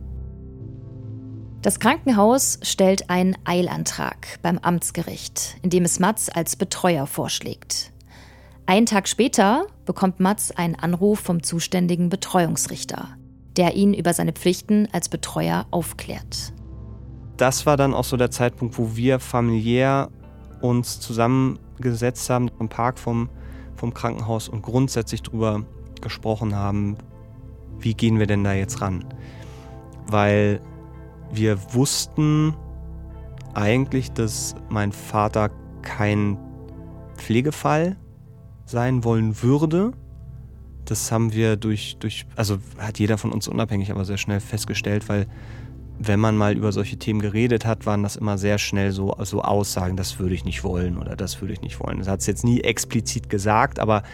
Das 1.62 1.80
Krankenhaus 1.80 2.60
stellt 2.62 3.10
einen 3.10 3.36
Eilantrag 3.44 4.38
beim 4.42 4.58
Amtsgericht, 4.58 5.56
in 5.62 5.70
dem 5.70 5.84
es 5.84 5.98
Mats 5.98 6.28
als 6.28 6.54
Betreuer 6.54 7.08
vorschlägt. 7.08 7.92
Einen 8.68 8.84
Tag 8.84 9.08
später 9.08 9.64
bekommt 9.86 10.20
Mats 10.20 10.50
einen 10.50 10.74
Anruf 10.74 11.20
vom 11.20 11.42
zuständigen 11.42 12.10
Betreuungsrichter, 12.10 13.16
der 13.56 13.74
ihn 13.76 13.94
über 13.94 14.12
seine 14.12 14.34
Pflichten 14.34 14.86
als 14.92 15.08
Betreuer 15.08 15.64
aufklärt. 15.70 16.52
Das 17.38 17.64
war 17.64 17.78
dann 17.78 17.94
auch 17.94 18.04
so 18.04 18.18
der 18.18 18.30
Zeitpunkt, 18.30 18.76
wo 18.76 18.94
wir 18.94 19.20
familiär 19.20 20.10
uns 20.60 21.00
zusammengesetzt 21.00 22.28
haben 22.28 22.50
im 22.60 22.68
Park 22.68 22.98
vom, 22.98 23.30
vom 23.74 23.94
Krankenhaus 23.94 24.50
und 24.50 24.60
grundsätzlich 24.60 25.22
darüber 25.22 25.64
gesprochen 26.02 26.54
haben, 26.54 26.98
wie 27.78 27.94
gehen 27.94 28.18
wir 28.18 28.26
denn 28.26 28.44
da 28.44 28.52
jetzt 28.52 28.82
ran? 28.82 29.02
Weil 30.08 30.60
wir 31.32 31.58
wussten 31.72 32.54
eigentlich, 33.54 34.12
dass 34.12 34.54
mein 34.68 34.92
Vater 34.92 35.48
kein 35.80 36.36
Pflegefall 37.16 37.96
sein 38.68 39.04
wollen 39.04 39.42
würde. 39.42 39.92
Das 40.84 41.12
haben 41.12 41.32
wir 41.32 41.56
durch, 41.56 41.96
durch, 41.98 42.26
also 42.36 42.58
hat 42.78 42.98
jeder 42.98 43.18
von 43.18 43.32
uns 43.32 43.48
unabhängig, 43.48 43.90
aber 43.90 44.04
sehr 44.04 44.18
schnell 44.18 44.40
festgestellt, 44.40 45.08
weil 45.08 45.26
wenn 45.98 46.20
man 46.20 46.36
mal 46.36 46.56
über 46.56 46.70
solche 46.70 46.96
Themen 46.96 47.20
geredet 47.20 47.66
hat, 47.66 47.84
waren 47.84 48.02
das 48.02 48.16
immer 48.16 48.38
sehr 48.38 48.58
schnell 48.58 48.92
so, 48.92 49.16
so 49.22 49.42
Aussagen, 49.42 49.96
das 49.96 50.18
würde 50.18 50.34
ich 50.34 50.44
nicht 50.44 50.62
wollen 50.62 50.96
oder 50.96 51.16
das 51.16 51.40
würde 51.40 51.52
ich 51.52 51.60
nicht 51.60 51.80
wollen. 51.80 51.98
Das 51.98 52.08
hat 52.08 52.20
es 52.20 52.26
jetzt 52.26 52.44
nie 52.44 52.60
explizit 52.60 53.28
gesagt, 53.28 53.80
aber 53.80 54.04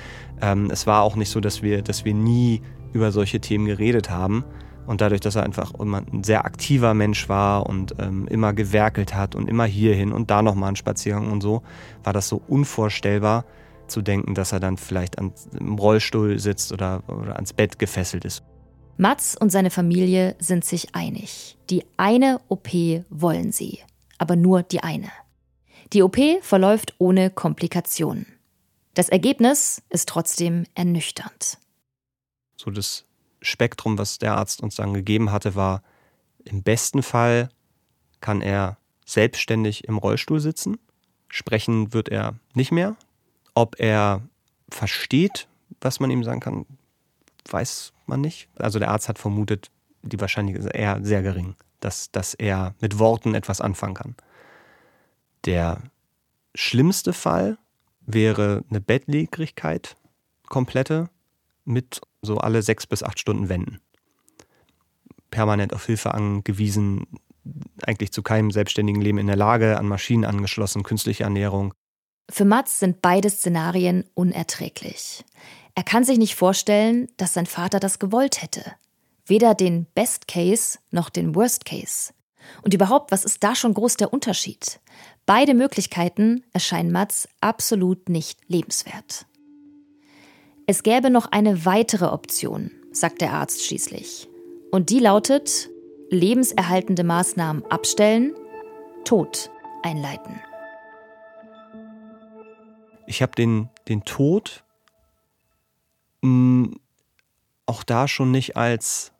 ähm, 0.41 0.71
es 0.71 0.87
war 0.87 1.03
auch 1.03 1.15
nicht 1.15 1.29
so, 1.29 1.41
dass 1.41 1.63
wir, 1.63 1.83
dass 1.83 2.05
wir 2.05 2.15
nie 2.15 2.63
über 2.93 3.13
solche 3.13 3.41
Themen 3.41 3.67
geredet 3.67 4.09
haben. 4.09 4.45
Und 4.87 5.01
dadurch, 5.01 5.21
dass 5.21 5.35
er 5.35 5.45
einfach 5.45 5.73
immer 5.75 6.03
ein 6.13 6.25
sehr 6.25 6.45
aktiver 6.45 6.93
Mensch 6.93 7.29
war 7.29 7.67
und 7.67 7.95
ähm, 7.99 8.29
immer 8.29 8.53
gewerkelt 8.53 9.15
hat 9.15 9.35
und 9.35 9.49
immer 9.49 9.65
hierhin 9.65 10.13
und 10.13 10.31
da 10.31 10.43
nochmal 10.43 10.69
einen 10.69 10.77
Spaziergang 10.77 11.31
und 11.33 11.43
so, 11.43 11.63
war 12.03 12.13
das 12.13 12.29
so 12.29 12.41
unvorstellbar, 12.49 13.45
zu 13.89 14.03
denken, 14.03 14.35
dass 14.35 14.53
er 14.53 14.61
dann 14.61 14.77
vielleicht 14.77 15.19
an, 15.19 15.33
im 15.59 15.79
Rollstuhl 15.79 16.39
sitzt 16.39 16.73
oder, 16.73 17.03
oder 17.09 17.37
ans 17.37 17.53
Bett 17.53 17.79
gefesselt 17.79 18.25
ist. 18.25 18.43
Mats 18.97 19.37
und 19.37 19.51
seine 19.51 19.71
Familie 19.71 20.37
sind 20.39 20.65
sich 20.65 20.95
einig. 20.95 21.59
Die 21.71 21.85
eine 21.97 22.41
OP 22.49 22.69
wollen 23.11 23.51
sie, 23.51 23.81
aber 24.19 24.37
nur 24.37 24.63
die 24.63 24.83
eine. 24.83 25.11
Die 25.93 26.03
OP 26.03 26.17
verläuft 26.43 26.95
ohne 26.99 27.31
Komplikationen. 27.31 28.27
Das 28.95 29.09
Ergebnis 29.09 29.83
ist 29.91 30.09
trotzdem 30.09 30.65
ernüchternd. 30.75 31.59
So 32.57 32.71
das 32.71 33.05
Spektrum, 33.43 33.99
was 33.99 34.19
der 34.19 34.37
Arzt 34.37 34.63
uns 34.63 34.77
dann 34.77 34.95
gegeben 34.95 35.33
hatte, 35.33 35.55
war, 35.57 35.83
im 36.45 36.63
besten 36.63 37.03
Fall 37.03 37.49
kann 38.21 38.41
er 38.41 38.79
selbstständig 39.05 39.85
im 39.85 39.99
Rollstuhl 39.99 40.41
sitzen. 40.41 40.79
Sprechen 41.29 41.93
wird 41.93 42.09
er 42.09 42.37
nicht 42.55 42.71
mehr. 42.71 42.97
Ob 43.55 43.79
er 43.79 44.23
versteht, 44.69 45.49
was 45.81 46.01
man 46.01 46.11
ihm 46.11 46.25
sagen 46.25 46.41
kann, 46.41 46.67
weiß 47.49 47.93
man 48.07 48.21
nicht. 48.21 48.49
Also 48.57 48.79
der 48.79 48.91
Arzt 48.91 49.09
hat 49.09 49.19
vermutet, 49.19 49.71
die 50.03 50.21
Wahrscheinlichkeit 50.21 50.67
ist 50.67 50.75
eher 50.75 50.99
sehr 51.03 51.23
gering, 51.23 51.55
dass, 51.81 52.11
dass 52.11 52.35
er 52.35 52.75
mit 52.81 52.99
Worten 52.99 53.35
etwas 53.35 53.61
anfangen 53.61 53.95
kann. 53.95 54.15
Der 55.45 55.83
schlimmste 56.55 57.13
Fall 57.13 57.59
wäre 58.07 58.65
eine 58.71 58.81
Bettlägerigkeit, 58.81 59.97
komplette, 60.49 61.09
mit 61.65 62.01
so 62.23 62.39
alle 62.39 62.63
sechs 62.63 62.87
bis 62.87 63.03
acht 63.03 63.19
Stunden 63.19 63.49
Wenden. 63.49 63.81
Permanent 65.31 65.73
auf 65.75 65.87
Hilfe 65.87 66.15
angewiesen, 66.15 67.07
eigentlich 67.87 68.13
zu 68.13 68.23
keinem 68.23 68.51
selbstständigen 68.51 69.03
Leben 69.03 69.19
in 69.19 69.27
der 69.27 69.37
Lage, 69.37 69.79
an 69.79 69.89
Maschinen 69.89 70.25
angeschlossen, 70.25 70.83
künstliche 70.83 71.25
Ernährung. 71.25 71.75
Für 72.31 72.45
Mats 72.45 72.79
sind 72.79 73.03
beide 73.03 73.29
Szenarien 73.29 74.05
unerträglich. 74.15 75.25
Er 75.75 75.83
kann 75.83 76.05
sich 76.05 76.19
nicht 76.19 76.35
vorstellen, 76.35 77.09
dass 77.17 77.35
sein 77.35 77.47
Vater 77.47 77.81
das 77.81 77.99
gewollt 77.99 78.43
hätte. 78.43 78.65
Weder 79.27 79.55
den 79.55 79.87
Best 79.95 80.29
Case 80.29 80.79
noch 80.91 81.11
den 81.11 81.35
Worst 81.35 81.65
Case. 81.65 82.13
Und 82.63 82.75
überhaupt, 82.75 83.11
was 83.11 83.25
ist 83.25 83.43
da 83.43 83.55
schon 83.55 83.75
groß 83.75 83.97
der 83.97 84.13
Unterschied? 84.13 84.81
Beide 85.27 85.55
Möglichkeiten 85.55 86.45
erscheinen 86.53 86.93
Mats 86.93 87.29
absolut 87.41 88.09
nicht 88.09 88.39
lebenswert. 88.49 89.27
Es 90.67 90.83
gäbe 90.83 91.11
noch 91.11 91.27
eine 91.33 91.65
weitere 91.65 92.07
Option, 92.07 92.71
sagt 92.93 93.21
der 93.21 93.33
Arzt 93.33 93.65
schließlich. 93.65 94.29
Und 94.71 94.91
die 94.91 94.99
lautet, 94.99 95.69
lebenserhaltende 96.11 97.05
Maßnahmen 97.05 97.65
abstellen, 97.71 98.35
Tod 99.05 99.51
einleiten 99.83 100.41
ich 103.07 103.23
habe 103.23 103.33
den, 103.33 103.69
den 103.89 104.05
Tod 104.05 104.65
mh, 106.23 106.67
hm, 106.69 106.81
auch 107.67 107.83
da 107.83 108.09
schon 108.09 108.31
nicht 108.31 108.57
als, 108.57 109.13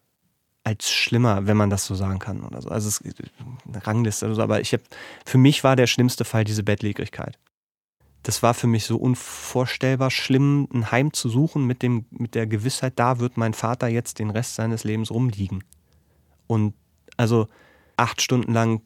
als 0.65 0.91
schlimmer, 0.91 1.47
wenn 1.47 1.57
man 1.57 1.71
das 1.71 1.87
so 1.87 1.95
sagen 1.95 2.19
kann 2.19 2.43
oder 2.43 2.61
so. 2.61 2.69
Also 2.69 2.89
es 2.89 3.03
eine 3.67 3.87
Rangliste 3.87 4.27
oder 4.27 4.35
so, 4.35 4.43
aber 4.43 4.61
ich 4.61 4.73
habe, 4.73 4.83
für 5.25 5.39
mich 5.39 5.65
war 5.65 5.77
der 5.77 5.87
schlimmste 5.87 6.25
Fall 6.25 6.45
diese 6.45 6.63
Bettlägerigkeit. 6.63 7.39
Das 8.23 8.43
war 8.43 8.55
für 8.55 8.67
mich 8.67 8.87
so 8.87 8.97
unvorstellbar 8.97 10.11
schlimm, 10.11 10.67
ein 10.73 10.91
Heim 10.91 11.13
zu 11.13 11.29
suchen 11.29 11.67
mit, 11.67 11.83
dem, 11.83 12.07
mit 12.11 12.35
der 12.35 12.47
Gewissheit, 12.47 12.95
da 12.97 13.19
wird 13.19 13.37
mein 13.37 13.53
Vater 13.53 13.89
jetzt 13.89 14.19
den 14.19 14.31
Rest 14.31 14.55
seines 14.55 14.85
Lebens 14.85 15.11
rumliegen. 15.11 15.63
Und 16.47 16.75
also 17.17 17.49
acht 17.97 18.23
Stunden 18.23 18.53
lang 18.53 18.83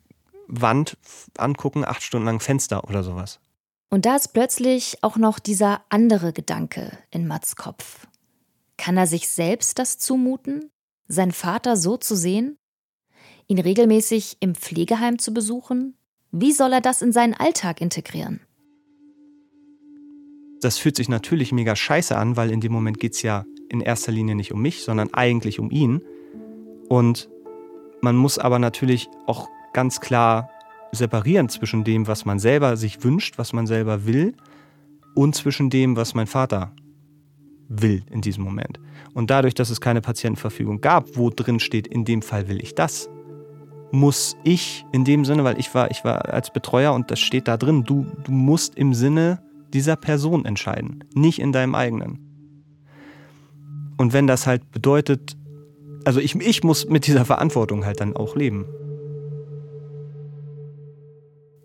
Wand 0.48 0.96
angucken, 1.36 1.84
acht 1.84 2.02
Stunden 2.02 2.26
lang 2.26 2.40
Fenster 2.40 2.84
oder 2.84 3.04
sowas. 3.04 3.38
Und 3.90 4.04
da 4.04 4.16
ist 4.16 4.34
plötzlich 4.34 4.98
auch 5.02 5.16
noch 5.16 5.38
dieser 5.38 5.82
andere 5.88 6.32
Gedanke 6.32 6.98
in 7.10 7.26
Mats 7.26 7.56
Kopf. 7.56 8.06
Kann 8.76 8.96
er 8.96 9.06
sich 9.06 9.28
selbst 9.28 9.78
das 9.78 9.98
zumuten, 9.98 10.70
seinen 11.08 11.32
Vater 11.32 11.76
so 11.76 11.96
zu 11.96 12.14
sehen? 12.14 12.58
Ihn 13.46 13.58
regelmäßig 13.58 14.36
im 14.40 14.54
Pflegeheim 14.54 15.18
zu 15.18 15.32
besuchen? 15.32 15.96
Wie 16.30 16.52
soll 16.52 16.74
er 16.74 16.82
das 16.82 17.00
in 17.00 17.12
seinen 17.12 17.32
Alltag 17.32 17.80
integrieren? 17.80 18.40
Das 20.60 20.76
fühlt 20.76 20.96
sich 20.96 21.08
natürlich 21.08 21.52
mega 21.52 21.74
scheiße 21.74 22.16
an, 22.16 22.36
weil 22.36 22.50
in 22.50 22.60
dem 22.60 22.72
Moment 22.72 23.00
geht 23.00 23.14
es 23.14 23.22
ja 23.22 23.46
in 23.70 23.80
erster 23.80 24.12
Linie 24.12 24.34
nicht 24.34 24.52
um 24.52 24.60
mich, 24.60 24.82
sondern 24.82 25.14
eigentlich 25.14 25.58
um 25.58 25.70
ihn. 25.70 26.02
Und 26.88 27.30
man 28.02 28.16
muss 28.16 28.38
aber 28.38 28.58
natürlich 28.58 29.08
auch 29.26 29.48
ganz 29.72 30.00
klar 30.00 30.50
separieren 30.92 31.48
zwischen 31.48 31.84
dem, 31.84 32.06
was 32.06 32.24
man 32.24 32.38
selber 32.38 32.76
sich 32.76 33.02
wünscht, 33.04 33.38
was 33.38 33.52
man 33.52 33.66
selber 33.66 34.06
will, 34.06 34.34
und 35.14 35.34
zwischen 35.34 35.70
dem, 35.70 35.96
was 35.96 36.14
mein 36.14 36.26
Vater 36.26 36.72
will 37.68 38.02
in 38.10 38.20
diesem 38.20 38.44
Moment. 38.44 38.80
Und 39.14 39.30
dadurch, 39.30 39.54
dass 39.54 39.70
es 39.70 39.80
keine 39.80 40.00
Patientenverfügung 40.00 40.80
gab, 40.80 41.16
wo 41.16 41.30
drin 41.30 41.60
steht, 41.60 41.86
in 41.86 42.04
dem 42.04 42.22
Fall 42.22 42.48
will 42.48 42.62
ich 42.62 42.74
das, 42.74 43.08
muss 43.90 44.36
ich 44.44 44.84
in 44.92 45.04
dem 45.04 45.24
Sinne, 45.24 45.44
weil 45.44 45.58
ich 45.58 45.74
war, 45.74 45.90
ich 45.90 46.04
war 46.04 46.28
als 46.28 46.52
Betreuer 46.52 46.92
und 46.92 47.10
das 47.10 47.20
steht 47.20 47.48
da 47.48 47.56
drin, 47.56 47.84
du, 47.84 48.06
du 48.24 48.32
musst 48.32 48.74
im 48.76 48.94
Sinne 48.94 49.42
dieser 49.72 49.96
Person 49.96 50.44
entscheiden, 50.44 51.04
nicht 51.14 51.38
in 51.40 51.52
deinem 51.52 51.74
eigenen. 51.74 52.18
Und 53.96 54.12
wenn 54.12 54.26
das 54.26 54.46
halt 54.46 54.70
bedeutet, 54.70 55.36
also 56.04 56.20
ich, 56.20 56.34
ich 56.36 56.62
muss 56.62 56.88
mit 56.88 57.06
dieser 57.06 57.24
Verantwortung 57.24 57.84
halt 57.84 58.00
dann 58.00 58.16
auch 58.16 58.36
leben. 58.36 58.66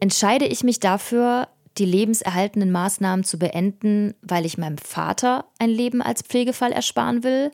Entscheide 0.03 0.45
ich 0.45 0.65
mich 0.65 0.81
dafür, 0.81 1.47
die 1.77 1.85
lebenserhaltenden 1.85 2.73
Maßnahmen 2.73 3.23
zu 3.23 3.39
beenden, 3.39 4.15
weil 4.21 4.45
ich 4.45 4.57
meinem 4.57 4.77
Vater 4.77 5.45
ein 5.59 5.69
Leben 5.69 6.01
als 6.01 6.23
Pflegefall 6.23 6.73
ersparen 6.73 7.23
will? 7.23 7.53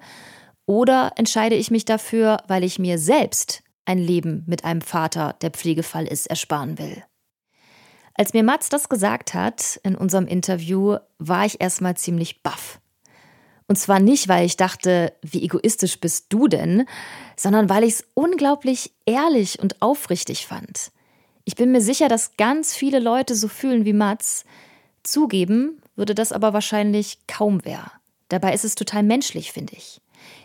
Oder 0.66 1.12
entscheide 1.16 1.54
ich 1.54 1.70
mich 1.70 1.86
dafür, 1.86 2.38
weil 2.48 2.64
ich 2.64 2.80
mir 2.80 2.98
selbst 2.98 3.62
ein 3.86 4.00
Leben 4.00 4.46
mit 4.48 4.66
einem 4.66 4.82
Vater, 4.82 5.36
der 5.44 5.52
Pflegefall 5.52 6.08
ist, 6.08 6.26
ersparen 6.26 6.80
will? 6.80 7.04
Als 8.16 8.34
mir 8.34 8.44
Mats 8.44 8.70
das 8.70 8.90
gesagt 8.90 9.36
hat 9.36 9.80
in 9.84 9.94
unserem 9.94 10.26
Interview, 10.26 10.98
war 11.20 11.46
ich 11.46 11.62
erstmal 11.62 11.98
ziemlich 11.98 12.42
baff. 12.42 12.82
Und 13.68 13.76
zwar 13.76 14.00
nicht, 14.00 14.28
weil 14.28 14.48
ich 14.48 14.58
dachte, 14.58 15.14
wie 15.22 15.44
egoistisch 15.44 16.00
bist 16.00 16.26
du 16.30 16.48
denn, 16.48 16.88
sondern 17.36 17.70
weil 17.70 17.84
ich 17.84 17.94
es 17.94 18.08
unglaublich 18.16 18.92
ehrlich 19.06 19.60
und 19.60 19.84
aufrichtig 19.84 20.48
fand. 20.48 20.92
Ich 21.50 21.56
bin 21.56 21.72
mir 21.72 21.82
sicher, 21.82 22.10
dass 22.10 22.38
ganz 22.38 22.76
viele 22.76 23.00
Leute 23.00 23.34
so 23.34 23.48
fühlen 23.48 23.84
wie 23.84 23.92
Mats. 23.92 24.46
Zugeben 25.02 25.82
würde 25.96 26.14
das 26.14 26.32
aber 26.32 26.54
wahrscheinlich 26.54 27.18
kaum 27.26 27.62
wer. 27.64 27.92
Dabei 28.28 28.54
ist 28.54 28.66
es 28.66 28.76
total 28.76 29.02
menschlich, 29.02 29.52
finde 29.52 29.74
ich. 29.76 30.00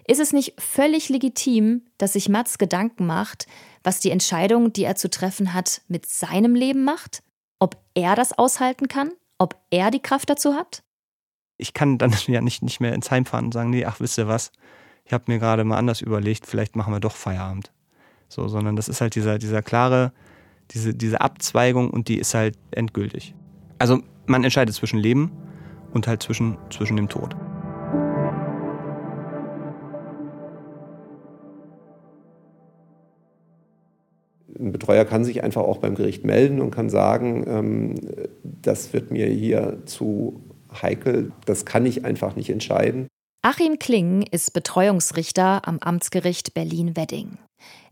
Ist 0.08 0.18
es 0.18 0.32
nicht 0.32 0.54
völlig 0.58 1.10
legitim, 1.10 1.82
dass 1.98 2.14
sich 2.14 2.30
Mats 2.30 2.56
Gedanken 2.56 3.04
macht, 3.04 3.46
was 3.82 4.00
die 4.00 4.08
Entscheidung, 4.08 4.72
die 4.72 4.84
er 4.84 4.96
zu 4.96 5.10
treffen 5.10 5.52
hat, 5.52 5.82
mit 5.88 6.06
seinem 6.06 6.54
Leben 6.54 6.84
macht? 6.84 7.22
Ob 7.58 7.76
er 7.92 8.16
das 8.16 8.32
aushalten 8.38 8.88
kann? 8.88 9.10
Ob 9.36 9.60
er 9.68 9.90
die 9.90 10.00
Kraft 10.00 10.30
dazu 10.30 10.54
hat? 10.54 10.82
Ich 11.58 11.74
kann 11.74 11.98
dann 11.98 12.14
ja 12.28 12.40
nicht, 12.40 12.62
nicht 12.62 12.80
mehr 12.80 12.94
ins 12.94 13.10
Heim 13.10 13.26
fahren 13.26 13.44
und 13.44 13.52
sagen, 13.52 13.68
nee, 13.68 13.84
ach, 13.84 14.00
wisst 14.00 14.16
ihr 14.16 14.26
was? 14.26 14.52
Ich 15.04 15.12
habe 15.12 15.24
mir 15.26 15.38
gerade 15.38 15.64
mal 15.64 15.76
anders 15.76 16.00
überlegt, 16.00 16.46
vielleicht 16.46 16.76
machen 16.76 16.94
wir 16.94 17.00
doch 17.00 17.14
Feierabend. 17.14 17.72
So, 18.30 18.48
sondern 18.48 18.74
das 18.74 18.88
ist 18.88 19.02
halt 19.02 19.14
dieser, 19.14 19.36
dieser 19.36 19.60
klare, 19.60 20.14
diese, 20.70 20.94
diese 20.94 21.20
Abzweigung 21.20 21.90
und 21.90 22.08
die 22.08 22.18
ist 22.18 22.34
halt 22.34 22.56
endgültig. 22.70 23.34
Also 23.78 24.00
man 24.26 24.44
entscheidet 24.44 24.74
zwischen 24.74 24.98
Leben 24.98 25.30
und 25.92 26.06
halt 26.06 26.22
zwischen, 26.22 26.56
zwischen 26.70 26.96
dem 26.96 27.08
Tod. 27.08 27.36
Ein 34.58 34.72
Betreuer 34.72 35.04
kann 35.04 35.24
sich 35.24 35.42
einfach 35.42 35.62
auch 35.62 35.78
beim 35.78 35.94
Gericht 35.94 36.24
melden 36.24 36.60
und 36.60 36.70
kann 36.70 36.88
sagen, 36.88 37.44
ähm, 37.46 37.94
das 38.42 38.92
wird 38.92 39.10
mir 39.10 39.26
hier 39.26 39.82
zu 39.84 40.40
heikel, 40.82 41.32
das 41.44 41.64
kann 41.64 41.86
ich 41.86 42.04
einfach 42.04 42.36
nicht 42.36 42.50
entscheiden. 42.50 43.08
Achim 43.42 43.78
Kling 43.78 44.22
ist 44.22 44.52
Betreuungsrichter 44.54 45.68
am 45.68 45.78
Amtsgericht 45.78 46.54
Berlin-Wedding. 46.54 47.36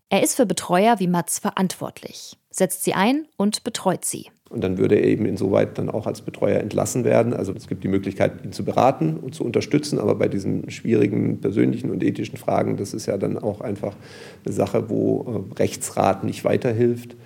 Er 0.09 0.23
ist 0.23 0.35
für 0.35 0.47
Betreuer 0.47 0.99
wie 0.99 1.09
Mats 1.09 1.39
verantwortlich, 1.39 2.39
setzt 2.53 2.85
sie 2.85 2.95
ein 2.95 3.27
und 3.37 3.65
betreut 3.65 4.05
sie. 4.05 4.31
Und 4.53 4.63
dann 4.63 4.77
würde 4.77 4.97
er 4.97 5.05
eben 5.05 5.25
insoweit 5.25 5.79
dann 5.79 5.89
auch 5.89 6.07
als 6.07 6.21
Betreuer 6.21 6.61
entlassen 6.61 7.05
werden. 7.05 7.33
Also 7.33 7.55
es 7.55 7.69
gibt 7.69 7.85
die 7.85 7.89
Möglichkeit, 7.89 8.45
ihn 8.45 8.53
zu 8.53 8.67
beraten 8.67 9.17
und 9.17 9.35
zu 9.35 9.45
unterstützen, 9.45 9.99
aber 9.99 10.15
bei 10.15 10.29
diesen 10.29 10.71
schwierigen 10.71 11.41
persönlichen 11.41 11.91
und 11.91 12.05
ethischen 12.05 12.37
Fragen, 12.37 12.77
das 12.77 12.93
ist 12.93 13.07
ja 13.07 13.17
dann 13.17 13.39
auch 13.39 13.63
einfach 13.63 13.97
eine 14.45 14.53
Sache, 14.53 14.91
wo 14.91 15.47
äh, 15.55 15.59
Rechtsrat 15.59 16.23
nicht 16.25 16.45
weiterhilft. 16.45 17.17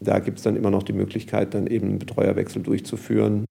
Da 0.00 0.18
gibt 0.18 0.38
es 0.38 0.44
dann 0.44 0.56
immer 0.56 0.72
noch 0.72 0.82
die 0.82 0.92
Möglichkeit, 0.92 1.54
dann 1.54 1.68
eben 1.68 1.86
einen 1.86 1.98
Betreuerwechsel 2.00 2.62
durchzuführen. 2.62 3.44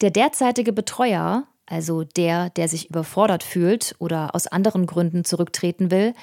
Der 0.00 0.10
derzeitige 0.10 0.72
Betreuer, 0.72 1.46
also 1.66 2.02
der, 2.02 2.48
der 2.48 2.68
sich 2.68 2.88
überfordert 2.88 3.42
fühlt 3.42 3.94
oder 3.98 4.34
aus 4.34 4.46
anderen 4.46 4.86
Gründen 4.86 5.24
zurücktreten 5.24 5.90
will, 5.90 6.14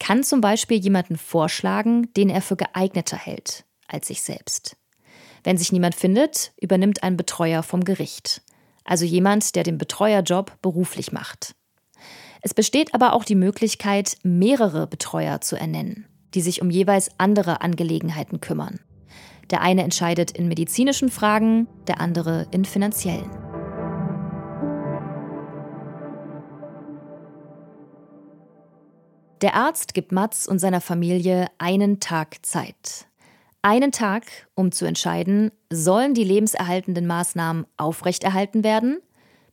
kann 0.00 0.22
zum 0.22 0.40
Beispiel 0.40 0.78
jemanden 0.78 1.18
vorschlagen, 1.18 2.08
den 2.16 2.30
er 2.30 2.40
für 2.40 2.56
geeigneter 2.56 3.18
hält 3.18 3.66
als 3.88 4.08
sich 4.08 4.22
selbst. 4.22 4.76
Wenn 5.44 5.58
sich 5.58 5.72
niemand 5.72 5.94
findet, 5.94 6.52
übernimmt 6.60 7.02
ein 7.02 7.16
Betreuer 7.16 7.62
vom 7.62 7.84
Gericht, 7.84 8.42
also 8.84 9.04
jemand, 9.04 9.54
der 9.54 9.64
den 9.64 9.78
Betreuerjob 9.78 10.60
beruflich 10.62 11.12
macht. 11.12 11.54
Es 12.42 12.54
besteht 12.54 12.94
aber 12.94 13.12
auch 13.12 13.24
die 13.24 13.36
Möglichkeit, 13.36 14.16
mehrere 14.22 14.86
Betreuer 14.86 15.40
zu 15.40 15.56
ernennen, 15.56 16.06
die 16.34 16.40
sich 16.40 16.60
um 16.60 16.70
jeweils 16.70 17.10
andere 17.18 17.60
Angelegenheiten 17.60 18.40
kümmern. 18.40 18.80
Der 19.50 19.60
eine 19.60 19.82
entscheidet 19.82 20.30
in 20.30 20.48
medizinischen 20.48 21.10
Fragen, 21.10 21.68
der 21.86 22.00
andere 22.00 22.46
in 22.50 22.64
finanziellen. 22.64 23.30
Der 29.42 29.54
Arzt 29.54 29.92
gibt 29.92 30.12
Mats 30.12 30.46
und 30.46 30.60
seiner 30.60 30.80
Familie 30.80 31.46
einen 31.58 31.98
Tag 31.98 32.46
Zeit. 32.46 33.06
Einen 33.64 33.92
Tag, 33.92 34.24
um 34.56 34.72
zu 34.72 34.86
entscheiden, 34.86 35.52
sollen 35.70 36.14
die 36.14 36.24
lebenserhaltenden 36.24 37.06
Maßnahmen 37.06 37.64
aufrechterhalten 37.76 38.64
werden, 38.64 38.98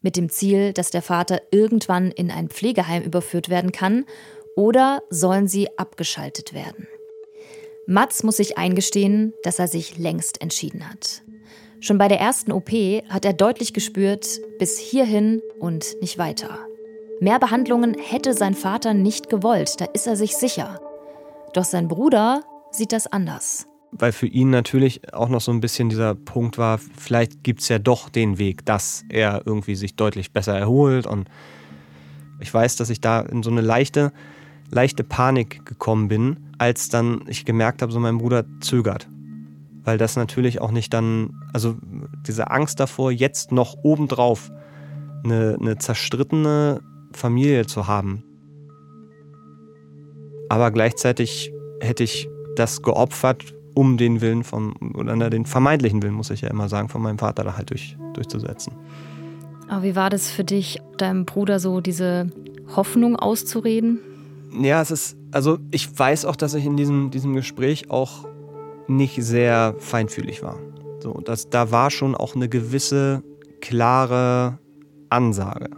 mit 0.01 0.17
dem 0.17 0.29
Ziel, 0.29 0.73
dass 0.73 0.89
der 0.89 1.03
Vater 1.03 1.41
irgendwann 1.51 2.09
in 2.09 2.31
ein 2.31 2.49
Pflegeheim 2.49 3.03
überführt 3.03 3.49
werden 3.49 3.71
kann, 3.71 4.05
oder 4.55 5.03
sollen 5.11 5.47
sie 5.47 5.77
abgeschaltet 5.77 6.53
werden. 6.55 6.87
Mats 7.85 8.23
muss 8.23 8.37
sich 8.37 8.57
eingestehen, 8.57 9.33
dass 9.43 9.59
er 9.59 9.67
sich 9.67 9.99
längst 9.99 10.41
entschieden 10.41 10.89
hat. 10.89 11.21
Schon 11.79 11.99
bei 11.99 12.07
der 12.07 12.19
ersten 12.19 12.51
OP 12.51 12.71
hat 13.09 13.25
er 13.25 13.33
deutlich 13.33 13.73
gespürt, 13.73 14.39
bis 14.57 14.79
hierhin 14.79 15.43
und 15.59 16.01
nicht 16.01 16.17
weiter. 16.17 16.57
Mehr 17.19 17.37
Behandlungen 17.37 17.93
hätte 17.93 18.33
sein 18.33 18.55
Vater 18.55 18.95
nicht 18.95 19.29
gewollt, 19.29 19.79
da 19.79 19.85
ist 19.85 20.07
er 20.07 20.15
sich 20.15 20.35
sicher. 20.35 20.81
Doch 21.53 21.63
sein 21.63 21.87
Bruder 21.87 22.41
sieht 22.71 22.91
das 22.91 23.05
anders. 23.05 23.68
Weil 23.91 24.11
für 24.11 24.27
ihn 24.27 24.49
natürlich 24.49 25.13
auch 25.13 25.29
noch 25.29 25.41
so 25.41 25.51
ein 25.51 25.61
bisschen 25.61 25.89
dieser 25.89 26.13
Punkt 26.15 26.57
war, 26.57 26.77
vielleicht 26.77 27.43
gibt 27.43 27.61
es 27.61 27.69
ja 27.69 27.79
doch 27.79 28.09
den 28.09 28.37
Weg, 28.37 28.65
dass 28.65 29.03
er 29.09 29.41
irgendwie 29.45 29.75
sich 29.75 29.95
deutlich 29.95 30.31
besser 30.31 30.57
erholt. 30.57 31.07
Und 31.07 31.27
ich 32.39 32.53
weiß, 32.53 32.75
dass 32.75 32.89
ich 32.89 33.01
da 33.01 33.21
in 33.21 33.41
so 33.41 33.49
eine 33.49 33.61
leichte, 33.61 34.11
leichte 34.69 35.03
Panik 35.03 35.65
gekommen 35.65 36.07
bin, 36.07 36.37
als 36.59 36.89
dann 36.89 37.21
ich 37.27 37.45
gemerkt 37.45 37.81
habe, 37.81 37.91
so 37.91 37.99
mein 37.99 38.19
Bruder 38.19 38.45
zögert. 38.61 39.09
Weil 39.83 39.97
das 39.97 40.15
natürlich 40.15 40.61
auch 40.61 40.71
nicht 40.71 40.93
dann, 40.93 41.33
also 41.53 41.75
diese 42.27 42.51
Angst 42.51 42.79
davor, 42.79 43.11
jetzt 43.11 43.51
noch 43.51 43.75
obendrauf 43.81 44.51
eine, 45.23 45.57
eine 45.59 45.77
zerstrittene 45.77 46.81
Familie 47.11 47.65
zu 47.65 47.87
haben. 47.87 48.23
Aber 50.49 50.71
gleichzeitig 50.71 51.51
hätte 51.79 52.03
ich 52.03 52.29
das 52.55 52.81
geopfert, 52.81 53.53
um 53.79 53.95
den 53.95 54.19
Willen 54.19 54.43
vom, 54.43 54.73
oder 54.93 55.29
den 55.29 55.45
vermeintlichen 55.45 56.03
Willen, 56.03 56.13
muss 56.13 56.31
ich 56.31 56.41
ja 56.41 56.49
immer 56.49 56.67
sagen, 56.67 56.89
von 56.89 57.01
meinem 57.01 57.17
Vater 57.17 57.45
da 57.45 57.55
halt 57.55 57.69
durch, 57.69 57.95
durchzusetzen. 58.13 58.73
Aber 59.69 59.83
wie 59.83 59.95
war 59.95 60.09
das 60.09 60.29
für 60.29 60.43
dich, 60.43 60.81
deinem 60.97 61.23
Bruder 61.23 61.61
so 61.61 61.79
diese 61.79 62.27
Hoffnung 62.75 63.15
auszureden? 63.15 64.01
Ja, 64.61 64.81
es 64.81 64.91
ist, 64.91 65.17
also 65.31 65.59
ich 65.71 65.97
weiß 65.97 66.25
auch, 66.25 66.35
dass 66.35 66.55
ich 66.55 66.65
in 66.65 66.75
diesem, 66.75 67.09
diesem 67.09 67.33
Gespräch 67.35 67.89
auch 67.89 68.27
nicht 68.89 69.15
sehr 69.23 69.75
feinfühlig 69.77 70.43
war. 70.43 70.57
So, 70.99 71.13
das, 71.23 71.49
da 71.49 71.71
war 71.71 71.89
schon 71.89 72.15
auch 72.15 72.35
eine 72.35 72.49
gewisse 72.49 73.23
klare 73.61 74.59
Ansage. 75.07 75.69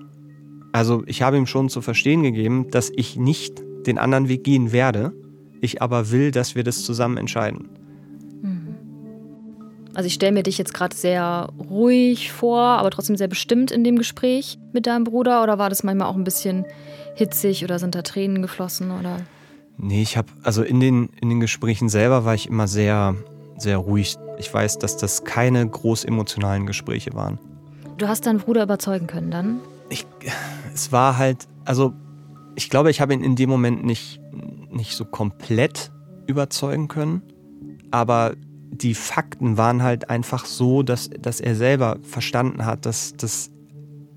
Also 0.72 1.04
ich 1.06 1.22
habe 1.22 1.38
ihm 1.38 1.46
schon 1.46 1.70
zu 1.70 1.82
verstehen 1.82 2.24
gegeben, 2.24 2.72
dass 2.72 2.92
ich 2.96 3.16
nicht 3.16 3.62
den 3.86 4.00
anderen 4.00 4.28
Weg 4.28 4.44
gehen 4.44 4.72
werde, 4.72 5.14
ich 5.62 5.84
aber 5.84 6.10
will, 6.10 6.32
dass 6.32 6.56
wir 6.56 6.64
das 6.64 6.84
zusammen 6.84 7.18
entscheiden. 7.18 7.70
Also 10.02 10.08
ich 10.08 10.16
stelle 10.16 10.32
mir 10.32 10.42
dich 10.42 10.58
jetzt 10.58 10.74
gerade 10.74 10.96
sehr 10.96 11.50
ruhig 11.70 12.32
vor, 12.32 12.60
aber 12.60 12.90
trotzdem 12.90 13.18
sehr 13.18 13.28
bestimmt 13.28 13.70
in 13.70 13.84
dem 13.84 14.00
Gespräch 14.00 14.58
mit 14.74 14.88
deinem 14.88 15.04
Bruder 15.04 15.44
oder 15.44 15.60
war 15.60 15.70
das 15.70 15.84
manchmal 15.84 16.08
auch 16.08 16.16
ein 16.16 16.24
bisschen 16.24 16.66
hitzig 17.14 17.64
oder 17.64 17.78
sind 17.78 17.94
da 17.94 18.02
Tränen 18.02 18.42
geflossen 18.42 18.90
oder? 18.90 19.18
Nee, 19.78 20.02
ich 20.02 20.18
habe 20.18 20.30
also 20.42 20.64
in 20.64 20.80
den 20.80 21.10
in 21.22 21.30
den 21.30 21.40
Gesprächen 21.40 21.88
selber 21.88 22.26
war 22.26 22.34
ich 22.34 22.50
immer 22.50 22.68
sehr 22.68 23.14
sehr 23.58 23.78
ruhig. 23.78 24.16
Ich 24.40 24.52
weiß, 24.52 24.80
dass 24.80 24.98
das 24.98 25.24
keine 25.24 25.70
groß 25.70 26.06
emotionalen 26.06 26.66
Gespräche 26.66 27.14
waren. 27.14 27.38
Du 28.00 28.08
hast 28.08 28.26
deinen 28.26 28.40
Bruder 28.40 28.64
überzeugen 28.64 29.06
können 29.06 29.30
dann? 29.30 29.60
Ich, 29.90 30.08
es 30.74 30.92
war 30.92 31.20
halt, 31.20 31.48
also 31.64 31.94
ich 32.56 32.72
glaube, 32.72 32.90
ich 32.90 33.02
habe 33.02 33.14
ihn 33.14 33.24
in 33.24 33.36
dem 33.36 33.52
Moment 33.52 33.86
nicht, 33.86 34.20
nicht 34.72 34.96
so 34.96 35.06
komplett 35.06 35.92
überzeugen 36.26 36.88
können, 36.88 37.22
aber 37.92 38.34
die 38.82 38.96
Fakten 38.96 39.58
waren 39.58 39.84
halt 39.84 40.10
einfach 40.10 40.46
so, 40.46 40.84
dass, 40.84 41.10
dass 41.10 41.40
er 41.40 41.56
selber 41.56 42.00
verstanden 42.04 42.66
hat, 42.66 42.86
dass, 42.86 43.14
dass 43.14 43.52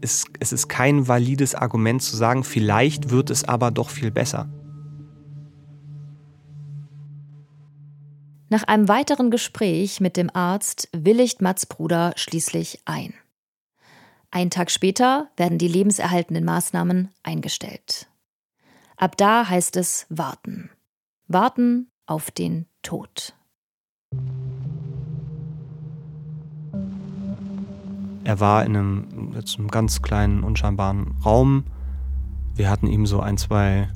ist, 0.00 0.26
es 0.38 0.52
ist 0.52 0.68
kein 0.68 1.08
valides 1.08 1.54
Argument 1.54 2.02
zu 2.02 2.16
sagen, 2.16 2.44
vielleicht 2.44 3.10
wird 3.10 3.30
es 3.30 3.44
aber 3.44 3.70
doch 3.70 3.88
viel 3.88 4.10
besser. 4.10 4.48
Nach 8.50 8.62
einem 8.64 8.86
weiteren 8.86 9.30
Gespräch 9.30 10.00
mit 10.00 10.16
dem 10.16 10.30
Arzt 10.34 10.88
willigt 10.92 11.40
Mats 11.40 11.66
Bruder 11.66 12.12
schließlich 12.16 12.82
ein. 12.84 13.14
Einen 14.30 14.50
Tag 14.50 14.70
später 14.70 15.30
werden 15.36 15.58
die 15.58 15.68
lebenserhaltenden 15.68 16.44
Maßnahmen 16.44 17.10
eingestellt. 17.22 18.08
Ab 18.96 19.16
da 19.16 19.48
heißt 19.48 19.76
es 19.76 20.06
warten. 20.08 20.70
Warten 21.26 21.90
auf 22.06 22.30
den 22.30 22.66
Tod. 22.82 23.34
Er 28.24 28.40
war 28.40 28.64
in 28.64 28.74
einem, 28.74 29.32
jetzt 29.34 29.58
einem 29.58 29.68
ganz 29.68 30.00
kleinen, 30.00 30.42
unscheinbaren 30.42 31.14
Raum. 31.24 31.64
Wir 32.54 32.70
hatten 32.70 32.86
ihm 32.86 33.06
so 33.06 33.20
ein, 33.20 33.36
zwei 33.36 33.88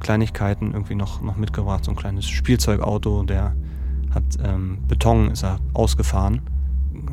Kleinigkeiten 0.00 0.72
irgendwie 0.72 0.96
noch, 0.96 1.22
noch 1.22 1.36
mitgebracht, 1.36 1.84
so 1.84 1.92
ein 1.92 1.96
kleines 1.96 2.26
Spielzeugauto, 2.28 3.22
der 3.22 3.54
hat 4.10 4.24
ähm, 4.42 4.78
Beton, 4.88 5.30
ist 5.30 5.44
er 5.44 5.60
ausgefahren. 5.74 6.42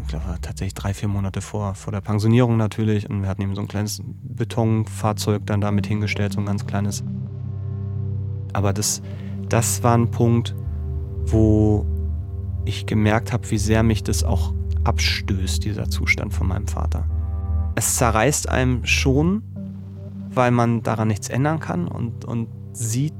Ich 0.02 0.08
glaube, 0.08 0.26
tatsächlich 0.42 0.74
drei, 0.74 0.94
vier 0.94 1.08
Monate 1.08 1.42
vor, 1.42 1.76
vor 1.76 1.92
der 1.94 2.02
Pensionierung 2.02 2.58
natürlich. 2.58 3.10
Und 3.10 3.22
wir 3.22 3.30
hatten 3.30 3.44
ihm 3.44 3.56
so 3.56 3.62
ein 3.62 3.68
kleines 3.68 4.02
Betonfahrzeug 4.24 5.46
dann 5.46 5.62
damit 5.62 5.88
hingestellt, 5.88 6.34
so 6.34 6.40
ein 6.40 6.46
ganz 6.46 6.66
kleines. 6.66 7.04
Aber 8.54 8.74
das, 8.74 9.02
das 9.48 9.84
war 9.84 9.96
ein 9.96 10.10
Punkt, 10.10 10.56
wo 11.28 11.86
ich 12.66 12.88
gemerkt 12.88 13.32
habe, 13.32 13.50
wie 13.52 13.58
sehr 13.58 13.84
mich 13.84 14.04
das 14.04 14.24
auch 14.24 14.54
abstößt, 14.84 15.64
dieser 15.64 15.90
Zustand 15.90 16.34
von 16.34 16.48
meinem 16.48 16.68
Vater. 16.68 17.06
Es 17.76 17.96
zerreißt 17.96 18.50
einem 18.50 18.86
schon, 18.86 19.44
weil 20.34 20.52
man 20.52 20.84
daran 20.84 21.08
nichts 21.08 21.30
ändern 21.30 21.60
kann 21.60 21.88
und, 21.88 22.26
und 22.26 22.48
sieht, 22.74 23.14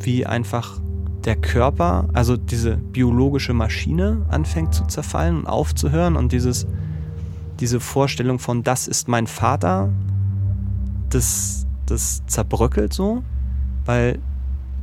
wie 0.00 0.26
einfach 0.26 0.80
der 1.24 1.36
Körper, 1.36 2.08
also 2.12 2.36
diese 2.36 2.76
biologische 2.76 3.54
Maschine, 3.54 4.26
anfängt 4.28 4.74
zu 4.74 4.84
zerfallen 4.84 5.38
und 5.38 5.46
aufzuhören 5.46 6.16
und 6.16 6.32
dieses, 6.32 6.66
diese 7.60 7.80
Vorstellung 7.80 8.38
von, 8.38 8.62
das 8.62 8.88
ist 8.88 9.08
mein 9.08 9.26
Vater, 9.26 9.90
das, 11.08 11.66
das 11.86 12.22
zerbröckelt 12.26 12.92
so, 12.92 13.22
weil 13.84 14.18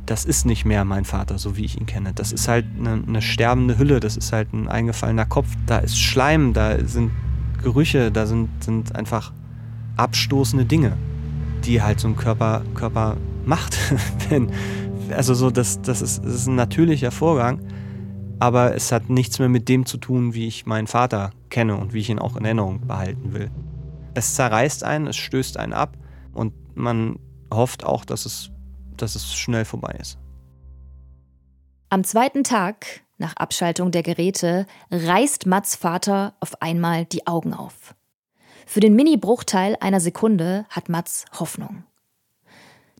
das 0.06 0.24
ist 0.24 0.46
nicht 0.46 0.64
mehr 0.64 0.84
mein 0.84 1.04
Vater, 1.04 1.38
so 1.38 1.56
wie 1.56 1.64
ich 1.64 1.78
ihn 1.78 1.86
kenne. 1.86 2.12
Das 2.14 2.32
ist 2.32 2.48
halt 2.48 2.66
eine, 2.78 3.02
eine 3.06 3.22
sterbende 3.22 3.78
Hülle, 3.78 4.00
das 4.00 4.16
ist 4.16 4.32
halt 4.32 4.52
ein 4.52 4.68
eingefallener 4.68 5.26
Kopf, 5.26 5.48
da 5.66 5.78
ist 5.78 5.98
Schleim, 5.98 6.52
da 6.52 6.84
sind 6.84 7.10
Gerüche, 7.62 8.10
da 8.10 8.26
sind, 8.26 8.48
sind 8.62 8.94
einfach 8.96 9.32
abstoßende 9.96 10.64
Dinge, 10.64 10.96
die 11.64 11.82
halt 11.82 12.00
so 12.00 12.08
ein 12.08 12.16
Körper, 12.16 12.62
Körper 12.74 13.16
macht, 13.44 13.78
wenn, 14.28 14.50
also 15.10 15.34
so, 15.34 15.50
das, 15.50 15.80
das, 15.82 16.02
ist, 16.02 16.24
das 16.24 16.34
ist 16.34 16.46
ein 16.46 16.56
natürlicher 16.56 17.10
Vorgang, 17.10 17.60
aber 18.38 18.74
es 18.74 18.90
hat 18.90 19.08
nichts 19.08 19.38
mehr 19.38 19.48
mit 19.48 19.68
dem 19.68 19.86
zu 19.86 19.98
tun, 19.98 20.34
wie 20.34 20.48
ich 20.48 20.66
meinen 20.66 20.88
Vater 20.88 21.30
kenne 21.48 21.76
und 21.76 21.92
wie 21.92 22.00
ich 22.00 22.10
ihn 22.10 22.18
auch 22.18 22.36
in 22.36 22.44
Erinnerung 22.44 22.86
behalten 22.86 23.32
will. 23.32 23.50
Es 24.14 24.34
zerreißt 24.34 24.84
einen, 24.84 25.06
es 25.06 25.16
stößt 25.16 25.58
einen 25.58 25.72
ab 25.72 25.96
und 26.32 26.52
man 26.74 27.20
hofft 27.52 27.84
auch, 27.84 28.04
dass 28.04 28.26
es, 28.26 28.50
dass 29.02 29.16
es 29.16 29.34
schnell 29.34 29.64
vorbei 29.64 29.96
ist. 30.00 30.18
Am 31.88 32.04
zweiten 32.04 32.44
Tag, 32.44 33.02
nach 33.18 33.36
Abschaltung 33.36 33.90
der 33.90 34.02
Geräte, 34.02 34.66
reißt 34.90 35.46
Mats 35.46 35.76
Vater 35.76 36.34
auf 36.40 36.62
einmal 36.62 37.04
die 37.04 37.26
Augen 37.26 37.52
auf. 37.52 37.94
Für 38.64 38.80
den 38.80 38.94
Mini-Bruchteil 38.94 39.76
einer 39.80 40.00
Sekunde 40.00 40.64
hat 40.70 40.88
Mats 40.88 41.26
Hoffnung. 41.38 41.84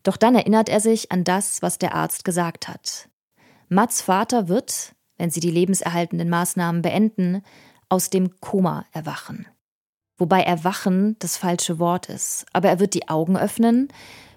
Doch 0.03 0.17
dann 0.17 0.35
erinnert 0.35 0.69
er 0.69 0.81
sich 0.81 1.13
an 1.13 1.25
das, 1.25 1.63
was 1.63 1.79
der 1.79 1.95
Arzt 1.95 2.25
gesagt 2.25 2.69
hat. 2.69 3.09
Mats 3.69 4.03
Vater 4.03 4.49
wird, 4.49 4.95
wenn 5.17 5.31
sie 5.31 5.41
die 5.41 5.51
lebenserhaltenden 5.51 6.29
Maßnahmen 6.29 6.83
beenden, 6.83 7.43
aus 7.89 8.11
dem 8.11 8.41
Koma 8.41 8.85
erwachen. 8.93 9.47
Wobei 10.19 10.43
erwachen 10.43 11.17
das 11.21 11.37
falsche 11.37 11.79
Wort 11.79 12.09
ist, 12.09 12.45
aber 12.53 12.69
er 12.69 12.81
wird 12.81 12.95
die 12.95 13.09
Augen 13.09 13.37
öffnen, 13.37 13.89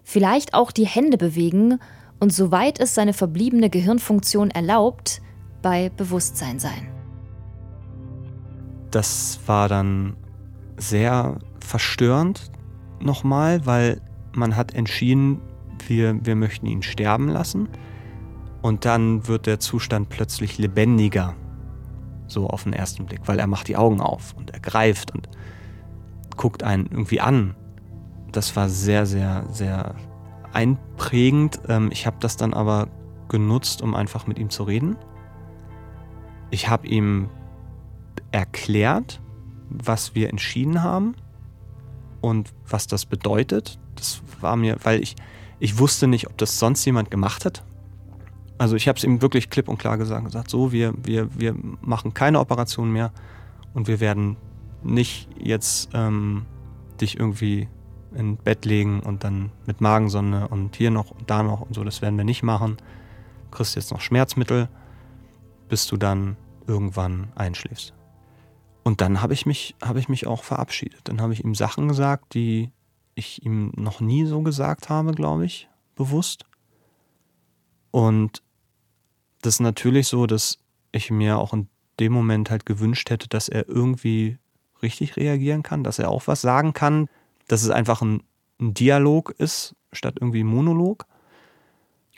vielleicht 0.05 0.53
auch 0.53 0.71
die 0.71 0.85
Hände 0.85 1.17
bewegen 1.17 1.79
und 2.21 2.31
soweit 2.31 2.79
es 2.79 2.95
seine 2.95 3.11
verbliebene 3.11 3.69
Gehirnfunktion 3.69 4.51
erlaubt, 4.51 5.21
bei 5.61 5.89
Bewusstsein 5.89 6.59
sein. 6.59 6.87
Das 8.91 9.39
war 9.47 9.67
dann 9.67 10.15
sehr 10.77 11.39
verstörend 11.59 12.51
nochmal, 13.01 13.65
weil 13.65 13.99
man 14.33 14.55
hat 14.55 14.75
entschieden, 14.75 15.41
wir, 15.87 16.23
wir 16.23 16.35
möchten 16.35 16.67
ihn 16.67 16.83
sterben 16.83 17.27
lassen. 17.27 17.67
Und 18.61 18.85
dann 18.85 19.27
wird 19.27 19.47
der 19.47 19.59
Zustand 19.59 20.09
plötzlich 20.09 20.57
lebendiger, 20.57 21.35
so 22.27 22.47
auf 22.47 22.63
den 22.63 22.73
ersten 22.73 23.05
Blick, 23.05 23.21
weil 23.25 23.39
er 23.39 23.47
macht 23.47 23.67
die 23.67 23.75
Augen 23.75 24.01
auf 24.01 24.33
und 24.37 24.51
er 24.51 24.59
greift 24.59 25.13
und 25.13 25.29
guckt 26.37 26.63
einen 26.63 26.85
irgendwie 26.85 27.21
an. 27.21 27.55
Das 28.35 28.55
war 28.57 28.67
sehr, 28.67 29.05
sehr, 29.05 29.45
sehr 29.49 29.95
einprägend. 30.51 31.61
Ähm, 31.69 31.89
ich 31.91 32.05
habe 32.05 32.17
das 32.19 32.35
dann 32.35 32.53
aber 32.53 32.89
genutzt, 33.29 33.81
um 33.81 33.95
einfach 33.95 34.27
mit 34.27 34.37
ihm 34.37 34.49
zu 34.49 34.63
reden. 34.63 34.97
Ich 36.51 36.67
habe 36.67 36.85
ihm 36.85 37.29
erklärt, 38.31 39.21
was 39.69 40.15
wir 40.15 40.29
entschieden 40.29 40.83
haben 40.83 41.15
und 42.19 42.53
was 42.67 42.87
das 42.87 43.05
bedeutet. 43.05 43.79
Das 43.95 44.21
war 44.41 44.57
mir, 44.57 44.75
weil 44.83 45.01
ich, 45.01 45.15
ich 45.59 45.79
wusste 45.79 46.07
nicht, 46.07 46.27
ob 46.27 46.37
das 46.37 46.59
sonst 46.59 46.83
jemand 46.83 47.09
gemacht 47.09 47.45
hat. 47.45 47.63
Also 48.57 48.75
ich 48.75 48.89
habe 48.89 48.97
es 48.97 49.05
ihm 49.05 49.21
wirklich 49.21 49.49
klipp 49.49 49.69
und 49.69 49.77
klar 49.77 49.97
gesagt, 49.97 50.25
gesagt, 50.25 50.49
so, 50.49 50.73
wir, 50.73 50.93
wir, 51.01 51.29
wir 51.39 51.55
machen 51.81 52.13
keine 52.13 52.41
Operation 52.41 52.91
mehr 52.91 53.13
und 53.73 53.87
wir 53.87 54.01
werden 54.01 54.35
nicht 54.83 55.29
jetzt 55.39 55.89
ähm, 55.93 56.45
dich 56.99 57.17
irgendwie 57.17 57.69
in 58.15 58.37
Bett 58.37 58.65
legen 58.65 59.01
und 59.01 59.23
dann 59.23 59.51
mit 59.65 59.81
Magensonde 59.81 60.47
und 60.47 60.75
hier 60.75 60.91
noch 60.91 61.11
und 61.11 61.29
da 61.29 61.43
noch 61.43 61.61
und 61.61 61.73
so, 61.73 61.83
das 61.83 62.01
werden 62.01 62.17
wir 62.17 62.25
nicht 62.25 62.43
machen. 62.43 62.77
Du 63.45 63.57
kriegst 63.57 63.75
jetzt 63.75 63.91
noch 63.91 64.01
Schmerzmittel, 64.01 64.69
bis 65.69 65.87
du 65.87 65.97
dann 65.97 66.37
irgendwann 66.67 67.31
einschläfst. 67.35 67.93
Und 68.83 69.01
dann 69.01 69.21
habe 69.21 69.33
ich 69.33 69.45
mich, 69.45 69.75
habe 69.83 69.99
ich 69.99 70.09
mich 70.09 70.27
auch 70.27 70.43
verabschiedet. 70.43 71.01
Dann 71.05 71.21
habe 71.21 71.33
ich 71.33 71.43
ihm 71.43 71.55
Sachen 71.55 71.87
gesagt, 71.87 72.33
die 72.33 72.71
ich 73.15 73.43
ihm 73.45 73.71
noch 73.75 73.99
nie 73.99 74.25
so 74.25 74.41
gesagt 74.41 74.89
habe, 74.89 75.11
glaube 75.13 75.45
ich, 75.45 75.69
bewusst. 75.95 76.45
Und 77.91 78.43
das 79.41 79.55
ist 79.55 79.59
natürlich 79.61 80.07
so, 80.07 80.27
dass 80.27 80.59
ich 80.91 81.09
mir 81.11 81.37
auch 81.37 81.53
in 81.53 81.67
dem 81.99 82.13
Moment 82.13 82.49
halt 82.49 82.65
gewünscht 82.65 83.09
hätte, 83.09 83.27
dass 83.27 83.49
er 83.49 83.67
irgendwie 83.67 84.37
richtig 84.81 85.17
reagieren 85.17 85.63
kann, 85.63 85.83
dass 85.83 85.99
er 85.99 86.09
auch 86.09 86.27
was 86.27 86.41
sagen 86.41 86.73
kann, 86.73 87.09
dass 87.47 87.63
es 87.63 87.69
einfach 87.69 88.01
ein, 88.01 88.23
ein 88.59 88.73
Dialog 88.73 89.31
ist, 89.37 89.75
statt 89.93 90.15
irgendwie 90.19 90.43
ein 90.43 90.47
Monolog. 90.47 91.05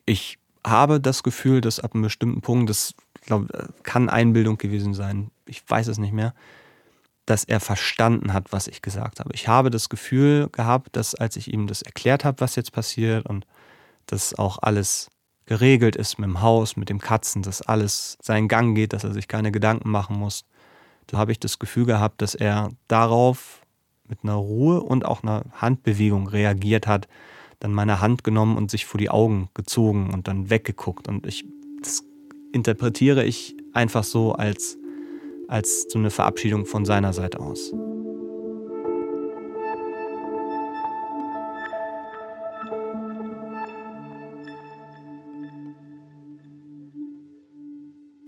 Ich 0.05 0.39
habe 0.65 0.99
das 0.99 1.23
Gefühl, 1.23 1.61
dass 1.61 1.79
ab 1.79 1.93
einem 1.93 2.03
bestimmten 2.03 2.41
Punkt, 2.41 2.69
das 2.69 2.93
glaub, 3.21 3.47
kann 3.83 4.09
Einbildung 4.09 4.57
gewesen 4.57 4.93
sein, 4.93 5.31
ich 5.45 5.63
weiß 5.67 5.87
es 5.87 5.97
nicht 5.97 6.13
mehr, 6.13 6.33
dass 7.25 7.43
er 7.43 7.59
verstanden 7.59 8.31
hat, 8.31 8.51
was 8.51 8.67
ich 8.67 8.81
gesagt 8.81 9.19
habe. 9.19 9.33
Ich 9.33 9.47
habe 9.47 9.69
das 9.69 9.89
Gefühl 9.89 10.47
gehabt, 10.49 10.95
dass 10.95 11.13
als 11.13 11.35
ich 11.35 11.51
ihm 11.51 11.67
das 11.67 11.81
erklärt 11.81 12.23
habe, 12.23 12.39
was 12.39 12.55
jetzt 12.55 12.71
passiert 12.71 13.25
und 13.25 13.45
dass 14.05 14.33
auch 14.33 14.59
alles 14.61 15.09
geregelt 15.45 15.95
ist 15.95 16.19
mit 16.19 16.29
dem 16.29 16.41
Haus, 16.41 16.77
mit 16.77 16.89
dem 16.89 16.99
Katzen, 16.99 17.41
dass 17.41 17.61
alles 17.61 18.17
seinen 18.21 18.47
Gang 18.47 18.75
geht, 18.75 18.93
dass 18.93 19.03
er 19.03 19.13
sich 19.13 19.27
keine 19.27 19.51
Gedanken 19.51 19.89
machen 19.89 20.17
muss, 20.17 20.45
da 21.07 21.17
habe 21.17 21.31
ich 21.31 21.39
das 21.39 21.59
Gefühl 21.59 21.85
gehabt, 21.85 22.21
dass 22.21 22.35
er 22.35 22.69
darauf 22.87 23.61
mit 24.08 24.20
einer 24.24 24.36
Ruhe 24.36 24.82
und 24.82 25.06
auch 25.06 25.24
einer 25.24 25.43
Handbewegung 25.54 26.28
reagiert 26.28 26.88
hat, 26.88 27.08
dann 27.60 27.74
meine 27.74 28.02
Hand 28.02 28.24
genommen 28.24 28.58
und 28.58 28.72
sich 28.72 28.86
vor 28.86 29.00
die 29.00 29.10
Augen 29.10 29.50
gezogen 29.54 30.13
und 30.13 30.28
dann 30.28 30.50
weggeguckt. 30.50 31.08
Und 31.08 31.26
ich, 31.26 31.46
das 31.82 32.04
interpretiere 32.52 33.24
ich 33.24 33.56
einfach 33.74 34.04
so 34.04 34.34
als 34.34 34.78
als 35.48 35.88
so 35.89 35.98
eine 35.98 36.10
Verabschiedung 36.10 36.65
von 36.65 36.86
seiner 36.86 37.13
Seite 37.13 37.39
aus. 37.39 37.74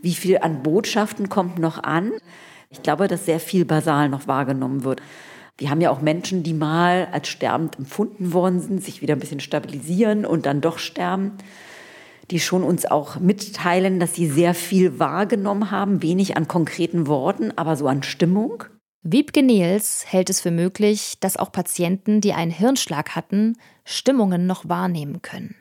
Wie 0.01 0.13
viel 0.13 0.37
an 0.39 0.63
Botschaften 0.63 1.27
kommt 1.27 1.59
noch 1.59 1.83
an? 1.83 2.13
Ich 2.69 2.81
glaube, 2.83 3.07
dass 3.07 3.25
sehr 3.25 3.39
viel 3.39 3.65
basal 3.65 4.07
noch 4.07 4.27
wahrgenommen 4.27 4.83
wird. 4.83 5.01
Wir 5.59 5.69
haben 5.69 5.81
ja 5.81 5.91
auch 5.91 6.01
Menschen, 6.01 6.41
die 6.41 6.53
mal 6.53 7.07
als 7.11 7.27
sterbend 7.27 7.77
empfunden 7.77 8.33
worden 8.33 8.59
sind, 8.59 8.83
sich 8.83 9.01
wieder 9.01 9.15
ein 9.15 9.19
bisschen 9.19 9.41
stabilisieren 9.41 10.25
und 10.25 10.47
dann 10.47 10.61
doch 10.61 10.79
sterben 10.79 11.33
die 12.31 12.39
schon 12.39 12.63
uns 12.63 12.85
auch 12.85 13.19
mitteilen, 13.19 13.99
dass 13.99 14.13
sie 14.13 14.27
sehr 14.27 14.53
viel 14.53 14.99
wahrgenommen 14.99 15.71
haben, 15.71 16.01
wenig 16.03 16.37
an 16.37 16.47
konkreten 16.47 17.07
Worten, 17.07 17.51
aber 17.55 17.75
so 17.75 17.87
an 17.87 18.03
Stimmung. 18.03 18.63
Wiebke 19.01 19.41
Niels 19.41 20.05
hält 20.07 20.29
es 20.29 20.41
für 20.41 20.51
möglich, 20.51 21.15
dass 21.19 21.37
auch 21.37 21.51
Patienten, 21.51 22.21
die 22.21 22.33
einen 22.33 22.51
Hirnschlag 22.51 23.15
hatten, 23.15 23.57
Stimmungen 23.85 24.45
noch 24.45 24.67
wahrnehmen 24.67 25.21
können. 25.21 25.55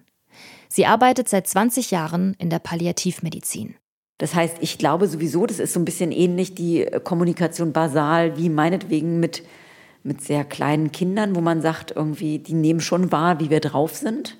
Sie 0.69 0.87
arbeitet 0.87 1.29
seit 1.29 1.47
20 1.47 1.91
Jahren 1.91 2.35
in 2.39 2.51
der 2.51 2.59
Palliativmedizin. 2.59 3.77
Das 4.19 4.35
heißt, 4.35 4.57
ich 4.61 4.79
glaube 4.79 5.07
sowieso, 5.07 5.47
das 5.47 5.61
ist 5.61 5.73
so 5.73 5.81
ein 5.81 5.85
bisschen 5.85 6.11
ähnlich 6.11 6.55
die 6.55 6.87
Kommunikation 7.05 7.73
basal 7.73 8.37
wie 8.37 8.49
meinetwegen 8.49 9.21
mit, 9.21 9.45
mit 10.09 10.23
sehr 10.23 10.44
kleinen 10.44 10.90
Kindern, 10.90 11.37
wo 11.37 11.40
man 11.40 11.62
sagt, 11.62 11.92
irgendwie, 11.94 12.38
die 12.40 12.55
nehmen 12.55 12.81
schon 12.81 13.12
wahr, 13.12 13.38
wie 13.38 13.51
wir 13.51 13.61
drauf 13.61 13.94
sind. 13.94 14.37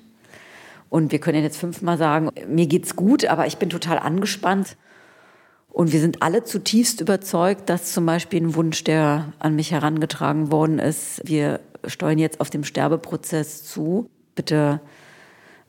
Und 0.89 1.11
wir 1.11 1.19
können 1.19 1.43
jetzt 1.43 1.57
fünfmal 1.57 1.97
sagen, 1.97 2.31
mir 2.47 2.65
geht's 2.65 2.95
gut, 2.95 3.25
aber 3.25 3.45
ich 3.45 3.57
bin 3.57 3.69
total 3.69 3.99
angespannt. 3.99 4.75
Und 5.69 5.93
wir 5.93 6.01
sind 6.01 6.23
alle 6.23 6.43
zutiefst 6.43 6.99
überzeugt, 6.99 7.69
dass 7.69 7.93
zum 7.93 8.05
Beispiel 8.05 8.41
ein 8.41 8.55
Wunsch, 8.55 8.83
der 8.83 9.31
an 9.37 9.55
mich 9.55 9.71
herangetragen 9.71 10.51
worden 10.51 10.79
ist, 10.79 11.21
wir 11.23 11.59
steuern 11.85 12.17
jetzt 12.17 12.41
auf 12.41 12.49
dem 12.49 12.63
Sterbeprozess 12.63 13.63
zu. 13.63 14.09
Bitte 14.35 14.81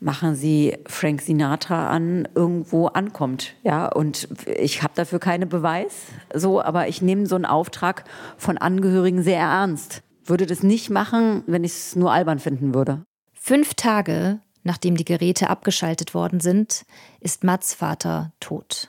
machen 0.00 0.34
Sie 0.34 0.76
Frank 0.86 1.20
Sinatra 1.20 1.90
an, 1.90 2.26
irgendwo 2.34 2.86
ankommt. 2.86 3.54
Ja, 3.62 3.86
und 3.86 4.28
ich 4.58 4.82
habe 4.82 4.94
dafür 4.96 5.18
keine 5.18 5.46
Beweis, 5.46 6.06
so, 6.34 6.60
aber 6.60 6.88
ich 6.88 7.02
nehme 7.02 7.26
so 7.26 7.36
einen 7.36 7.46
Auftrag 7.46 8.04
von 8.36 8.58
Angehörigen 8.58 9.22
sehr 9.22 9.40
ernst. 9.40 10.02
Würde 10.24 10.46
das 10.46 10.62
nicht 10.62 10.90
machen, 10.90 11.42
wenn 11.46 11.64
ich 11.64 11.72
es 11.72 11.96
nur 11.96 12.12
albern 12.12 12.38
finden 12.38 12.74
würde. 12.74 13.02
Fünf 13.34 13.74
Tage 13.74 14.40
nachdem 14.62 14.96
die 14.96 15.04
Geräte 15.04 15.50
abgeschaltet 15.50 16.14
worden 16.14 16.40
sind, 16.40 16.84
ist 17.20 17.44
Mats 17.44 17.74
Vater 17.74 18.32
tot 18.40 18.88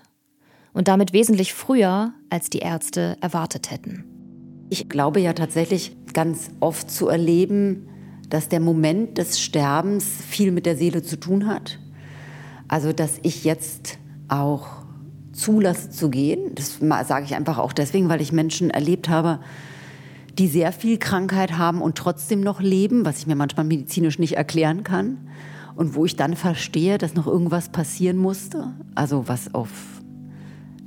und 0.74 0.88
damit 0.88 1.13
wesentlich 1.13 1.54
früher, 1.54 2.13
als 2.30 2.50
die 2.50 2.60
Ärzte 2.60 3.17
erwartet 3.21 3.71
hätten. 3.71 4.06
Ich 4.69 4.88
glaube 4.88 5.19
ja 5.19 5.34
tatsächlich 5.34 5.95
ganz 6.13 6.50
oft 6.62 6.89
zu 6.89 7.10
erleben, 7.10 7.89
dass 8.32 8.50
der 8.50 8.62
Moment 8.62 9.17
des 9.17 9.39
Sterbens 9.39 10.06
viel 10.28 10.52
mit 10.52 10.65
der 10.65 10.76
Seele 10.76 11.04
zu 11.04 11.20
tun 11.20 11.46
hat. 11.48 11.80
Also, 12.67 12.94
dass 12.94 13.20
ich 13.22 13.44
jetzt 13.44 14.00
auch 14.30 14.67
zulasse 15.34 15.89
zu 15.91 16.10
gehen. 16.10 16.56
Das 16.56 16.80
sage 17.08 17.26
ich 17.26 17.36
einfach 17.36 17.58
auch 17.58 17.74
deswegen, 17.74 18.08
weil 18.10 18.22
ich 18.22 18.32
Menschen 18.32 18.70
erlebt 18.70 19.10
habe, 19.10 19.39
die 20.38 20.48
sehr 20.48 20.72
viel 20.72 20.98
Krankheit 20.98 21.58
haben 21.58 21.82
und 21.82 21.98
trotzdem 21.98 22.39
noch 22.39 22.62
leben, 22.62 23.06
was 23.06 23.20
ich 23.20 23.28
mir 23.28 23.36
manchmal 23.36 23.65
medizinisch 23.65 24.17
nicht 24.17 24.38
erklären 24.38 24.84
kann. 24.84 25.17
Und 25.76 25.96
wo 25.96 26.06
ich 26.06 26.15
dann 26.15 26.36
verstehe, 26.36 26.98
dass 26.98 27.15
noch 27.15 27.28
irgendwas 27.28 27.70
passieren 27.70 28.17
musste, 28.17 28.74
also 28.96 29.28
was 29.28 29.54
auf 29.54 29.70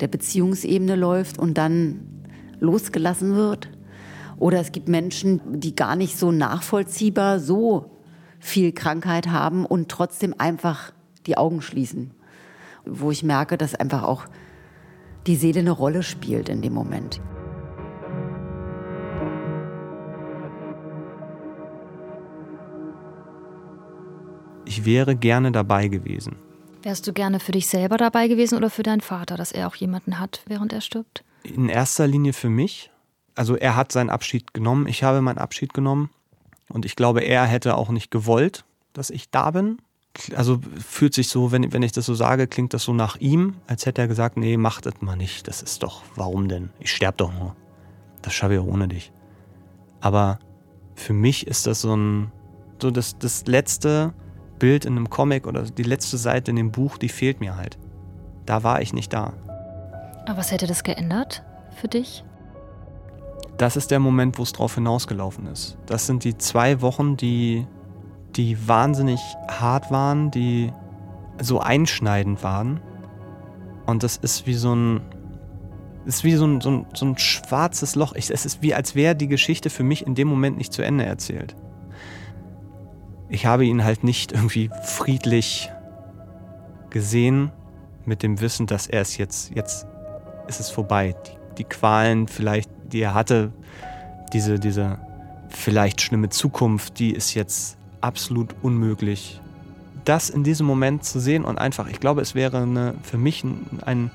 der 0.00 0.08
Beziehungsebene 0.08 0.96
läuft 0.96 1.38
und 1.38 1.58
dann 1.58 2.00
losgelassen 2.60 3.34
wird. 3.34 3.68
Oder 4.36 4.60
es 4.60 4.72
gibt 4.72 4.88
Menschen, 4.88 5.60
die 5.60 5.74
gar 5.74 5.96
nicht 5.96 6.18
so 6.18 6.32
nachvollziehbar 6.32 7.40
so 7.40 7.90
viel 8.40 8.72
Krankheit 8.72 9.28
haben 9.28 9.64
und 9.64 9.88
trotzdem 9.88 10.34
einfach 10.38 10.92
die 11.26 11.36
Augen 11.36 11.62
schließen. 11.62 12.10
Wo 12.84 13.10
ich 13.10 13.22
merke, 13.22 13.56
dass 13.56 13.74
einfach 13.74 14.02
auch 14.02 14.26
die 15.26 15.36
Seele 15.36 15.60
eine 15.60 15.70
Rolle 15.70 16.02
spielt 16.02 16.48
in 16.48 16.60
dem 16.60 16.74
Moment. 16.74 17.20
Ich 24.66 24.84
wäre 24.84 25.16
gerne 25.16 25.52
dabei 25.52 25.88
gewesen. 25.88 26.36
Wärst 26.82 27.06
du 27.06 27.12
gerne 27.12 27.40
für 27.40 27.52
dich 27.52 27.66
selber 27.66 27.96
dabei 27.96 28.28
gewesen 28.28 28.58
oder 28.58 28.68
für 28.68 28.82
deinen 28.82 29.00
Vater, 29.00 29.36
dass 29.36 29.52
er 29.52 29.68
auch 29.68 29.74
jemanden 29.74 30.18
hat, 30.18 30.42
während 30.46 30.72
er 30.72 30.82
stirbt? 30.82 31.24
In 31.42 31.68
erster 31.68 32.06
Linie 32.06 32.34
für 32.34 32.50
mich. 32.50 32.90
Also 33.34 33.56
er 33.56 33.76
hat 33.76 33.92
seinen 33.92 34.10
Abschied 34.10 34.54
genommen, 34.54 34.86
ich 34.86 35.02
habe 35.02 35.20
meinen 35.20 35.38
Abschied 35.38 35.74
genommen. 35.74 36.10
Und 36.68 36.84
ich 36.84 36.96
glaube, 36.96 37.20
er 37.20 37.44
hätte 37.44 37.76
auch 37.76 37.90
nicht 37.90 38.10
gewollt, 38.10 38.64
dass 38.92 39.10
ich 39.10 39.30
da 39.30 39.50
bin. 39.50 39.78
Also 40.36 40.60
fühlt 40.78 41.12
sich 41.12 41.28
so, 41.28 41.50
wenn, 41.50 41.72
wenn 41.72 41.82
ich 41.82 41.92
das 41.92 42.06
so 42.06 42.14
sage, 42.14 42.46
klingt 42.46 42.72
das 42.72 42.84
so 42.84 42.94
nach 42.94 43.16
ihm, 43.16 43.56
als 43.66 43.84
hätte 43.84 44.00
er 44.00 44.08
gesagt, 44.08 44.36
nee, 44.36 44.56
mach 44.56 44.80
das 44.80 44.94
mal 45.00 45.16
nicht. 45.16 45.48
Das 45.48 45.60
ist 45.60 45.82
doch, 45.82 46.02
warum 46.14 46.48
denn? 46.48 46.70
Ich 46.78 46.92
sterbe 46.92 47.16
doch 47.18 47.32
nur. 47.32 47.56
Das 48.22 48.32
schaffe 48.32 48.54
ich 48.54 48.60
auch 48.60 48.66
ohne 48.66 48.88
dich. 48.88 49.12
Aber 50.00 50.38
für 50.94 51.12
mich 51.12 51.46
ist 51.46 51.66
das 51.66 51.80
so 51.80 51.94
ein, 51.96 52.32
so 52.80 52.90
das, 52.90 53.18
das 53.18 53.46
letzte, 53.46 54.14
Bild 54.58 54.84
in 54.84 54.96
einem 54.96 55.10
Comic 55.10 55.46
oder 55.46 55.62
die 55.62 55.82
letzte 55.82 56.16
Seite 56.16 56.50
in 56.50 56.56
dem 56.56 56.70
Buch, 56.70 56.96
die 56.96 57.08
fehlt 57.08 57.40
mir 57.40 57.56
halt. 57.56 57.76
Da 58.46 58.62
war 58.62 58.80
ich 58.80 58.92
nicht 58.92 59.12
da. 59.12 59.32
Aber 60.26 60.38
was 60.38 60.52
hätte 60.52 60.66
das 60.66 60.84
geändert 60.84 61.42
für 61.76 61.88
dich? 61.88 62.24
Das 63.58 63.76
ist 63.76 63.90
der 63.90 64.00
Moment, 64.00 64.38
wo 64.38 64.42
es 64.42 64.52
drauf 64.52 64.74
hinausgelaufen 64.74 65.46
ist. 65.46 65.78
Das 65.86 66.06
sind 66.06 66.24
die 66.24 66.36
zwei 66.38 66.80
Wochen, 66.80 67.16
die, 67.16 67.66
die 68.36 68.56
wahnsinnig 68.66 69.20
hart 69.48 69.90
waren, 69.90 70.30
die 70.30 70.72
so 71.40 71.60
einschneidend 71.60 72.42
waren. 72.42 72.80
Und 73.86 74.02
das 74.02 74.16
ist 74.16 74.46
wie 74.46 74.54
so 74.54 74.74
ein, 74.74 75.00
ist 76.04 76.24
wie 76.24 76.34
so 76.34 76.46
ein, 76.46 76.60
so 76.60 76.70
ein, 76.70 76.86
so 76.94 77.06
ein 77.06 77.18
schwarzes 77.18 77.94
Loch. 77.94 78.14
Ich, 78.14 78.30
es 78.30 78.44
ist 78.44 78.62
wie, 78.62 78.74
als 78.74 78.94
wäre 78.94 79.14
die 79.14 79.28
Geschichte 79.28 79.70
für 79.70 79.84
mich 79.84 80.06
in 80.06 80.14
dem 80.14 80.28
Moment 80.28 80.56
nicht 80.58 80.72
zu 80.72 80.82
Ende 80.82 81.04
erzählt 81.04 81.54
ich 83.34 83.46
habe 83.46 83.64
ihn 83.64 83.84
halt 83.84 84.04
nicht 84.04 84.32
irgendwie 84.32 84.70
friedlich 84.84 85.70
gesehen 86.90 87.50
mit 88.04 88.22
dem 88.22 88.40
Wissen, 88.40 88.66
dass 88.66 88.86
er 88.86 89.00
es 89.00 89.16
jetzt, 89.16 89.54
jetzt 89.54 89.86
ist 90.46 90.60
es 90.60 90.70
vorbei. 90.70 91.14
Die, 91.26 91.54
die 91.58 91.64
Qualen 91.64 92.28
vielleicht, 92.28 92.70
die 92.92 93.00
er 93.00 93.14
hatte, 93.14 93.52
diese, 94.32 94.58
diese 94.58 94.98
vielleicht 95.48 96.00
schlimme 96.00 96.28
Zukunft, 96.28 96.98
die 96.98 97.12
ist 97.12 97.34
jetzt 97.34 97.76
absolut 98.00 98.54
unmöglich. 98.62 99.40
Das 100.04 100.28
in 100.28 100.44
diesem 100.44 100.66
Moment 100.66 101.04
zu 101.04 101.20
sehen 101.20 101.44
und 101.44 101.58
einfach, 101.58 101.88
ich 101.88 102.00
glaube, 102.00 102.20
es 102.20 102.34
wäre 102.34 102.58
eine, 102.58 102.94
für 103.02 103.16
mich 103.16 103.44
ein, 103.44 104.10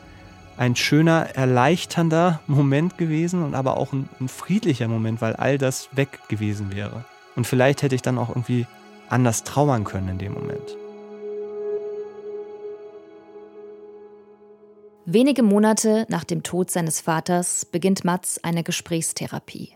ein, 0.57 0.75
schöner, 0.75 1.35
erleichternder 1.35 2.41
Moment 2.45 2.97
gewesen 2.97 3.43
und 3.43 3.55
aber 3.55 3.77
auch 3.77 3.93
ein, 3.93 4.07
ein 4.19 4.27
friedlicher 4.27 4.87
Moment, 4.87 5.21
weil 5.21 5.35
all 5.35 5.57
das 5.57 5.89
weg 5.93 6.19
gewesen 6.27 6.75
wäre. 6.75 7.05
Und 7.35 7.47
vielleicht 7.47 7.81
hätte 7.81 7.95
ich 7.95 8.01
dann 8.01 8.17
auch 8.17 8.29
irgendwie 8.29 8.67
anders 9.09 9.43
trauern 9.43 9.83
können 9.83 10.09
in 10.09 10.17
dem 10.19 10.33
Moment. 10.33 10.78
Wenige 15.11 15.41
Monate 15.41 16.05
nach 16.07 16.23
dem 16.23 16.43
Tod 16.43 16.69
seines 16.69 17.01
Vaters 17.01 17.65
beginnt 17.65 18.05
Mats 18.05 18.43
eine 18.43 18.63
Gesprächstherapie. 18.63 19.75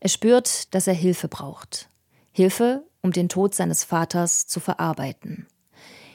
Er 0.00 0.08
spürt, 0.08 0.74
dass 0.74 0.86
er 0.86 0.94
Hilfe 0.94 1.28
braucht. 1.28 1.90
Hilfe, 2.32 2.82
um 3.02 3.12
den 3.12 3.28
Tod 3.28 3.54
seines 3.54 3.84
Vaters 3.84 4.46
zu 4.46 4.60
verarbeiten. 4.60 5.46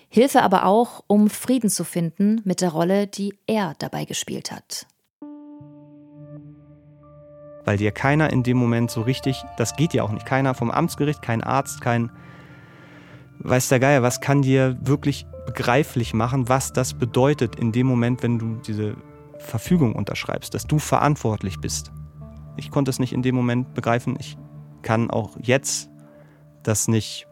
Hilfe 0.10 0.42
aber 0.42 0.66
auch, 0.66 1.04
um 1.06 1.30
Frieden 1.30 1.70
zu 1.70 1.84
finden 1.84 2.42
mit 2.44 2.62
der 2.62 2.72
Rolle, 2.72 3.06
die 3.06 3.38
er 3.46 3.76
dabei 3.78 4.06
gespielt 4.06 4.52
hat 4.52 4.88
weil 7.66 7.78
dir 7.78 7.92
keiner 7.92 8.32
in 8.32 8.42
dem 8.42 8.58
Moment 8.58 8.90
so 8.90 9.02
richtig, 9.02 9.44
das 9.58 9.76
geht 9.76 9.94
ja 9.94 10.02
auch 10.02 10.12
nicht, 10.12 10.26
keiner 10.26 10.56
vom 10.56 10.72
Amtsgericht, 10.72 11.22
kein 11.22 11.44
Arzt, 11.44 11.82
kein 11.82 12.10
weiß 13.40 13.70
der 13.70 13.80
Geier, 13.80 14.02
was 14.02 14.22
kann 14.22 14.42
dir 14.42 14.78
wirklich 14.82 15.26
begreiflich 15.46 16.14
machen, 16.14 16.50
was 16.50 16.74
das 16.74 16.94
bedeutet 16.94 17.56
in 17.56 17.72
dem 17.72 17.88
Moment, 17.88 18.22
wenn 18.24 18.38
du 18.38 18.56
diese 18.66 18.96
Verfügung 19.40 19.96
unterschreibst, 19.96 20.54
dass 20.54 20.68
du 20.68 20.80
verantwortlich 20.80 21.60
bist. 21.60 21.92
Ich 22.58 22.72
konnte 22.72 22.92
es 22.92 23.00
nicht 23.00 23.14
in 23.14 23.22
dem 23.22 23.36
Moment 23.36 23.74
begreifen. 23.74 24.18
Ich 24.20 24.38
kann 24.82 25.10
auch 25.10 25.38
jetzt 25.42 25.90
das 26.64 26.88
nicht, 26.88 27.28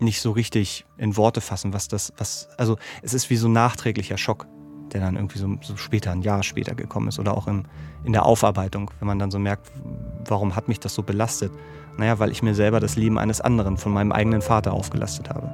nicht 0.00 0.20
so 0.20 0.32
richtig 0.32 0.84
in 0.98 1.16
Worte 1.16 1.40
fassen, 1.40 1.72
was 1.72 1.88
das, 1.88 2.12
was, 2.18 2.48
also 2.58 2.76
es 3.02 3.14
ist 3.14 3.30
wie 3.30 3.36
so 3.36 3.48
ein 3.48 3.52
nachträglicher 3.52 4.18
Schock, 4.18 4.46
der 4.92 5.00
dann 5.00 5.14
irgendwie 5.14 5.38
so, 5.38 5.56
so 5.62 5.76
später, 5.76 6.10
ein 6.10 6.22
Jahr 6.22 6.42
später 6.42 6.74
gekommen 6.74 7.08
ist 7.08 7.18
oder 7.18 7.36
auch 7.36 7.46
im, 7.46 7.64
in 8.04 8.12
der 8.12 8.26
Aufarbeitung, 8.26 8.90
wenn 8.98 9.06
man 9.06 9.18
dann 9.18 9.30
so 9.30 9.38
merkt, 9.38 9.70
warum 10.26 10.56
hat 10.56 10.68
mich 10.68 10.80
das 10.80 10.94
so 10.94 11.02
belastet. 11.02 11.52
Naja, 11.98 12.18
weil 12.18 12.30
ich 12.30 12.42
mir 12.42 12.54
selber 12.54 12.80
das 12.80 12.96
Leben 12.96 13.18
eines 13.18 13.40
anderen 13.40 13.76
von 13.76 13.92
meinem 13.92 14.12
eigenen 14.12 14.42
Vater 14.42 14.72
aufgelastet 14.72 15.28
habe. 15.30 15.52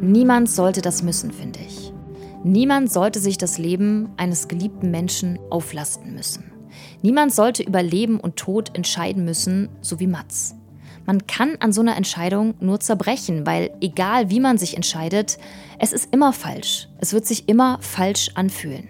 Niemand 0.00 0.48
sollte 0.50 0.82
das 0.82 1.02
müssen, 1.02 1.30
finde 1.30 1.60
ich. 1.66 1.92
Niemand 2.44 2.92
sollte 2.92 3.18
sich 3.18 3.38
das 3.38 3.58
Leben 3.58 4.10
eines 4.16 4.46
geliebten 4.46 4.90
Menschen 4.90 5.38
auflasten 5.50 6.14
müssen. 6.14 6.52
Niemand 7.02 7.34
sollte 7.34 7.62
über 7.62 7.82
Leben 7.82 8.20
und 8.20 8.36
Tod 8.36 8.70
entscheiden 8.74 9.24
müssen, 9.24 9.68
so 9.80 9.98
wie 9.98 10.06
Mats. 10.06 10.55
Man 11.06 11.26
kann 11.28 11.56
an 11.60 11.72
so 11.72 11.80
einer 11.80 11.96
Entscheidung 11.96 12.54
nur 12.58 12.80
zerbrechen, 12.80 13.46
weil 13.46 13.70
egal 13.80 14.28
wie 14.28 14.40
man 14.40 14.58
sich 14.58 14.74
entscheidet, 14.76 15.38
es 15.78 15.92
ist 15.92 16.12
immer 16.12 16.32
falsch. 16.32 16.88
Es 16.98 17.12
wird 17.12 17.26
sich 17.26 17.48
immer 17.48 17.78
falsch 17.80 18.30
anfühlen. 18.34 18.88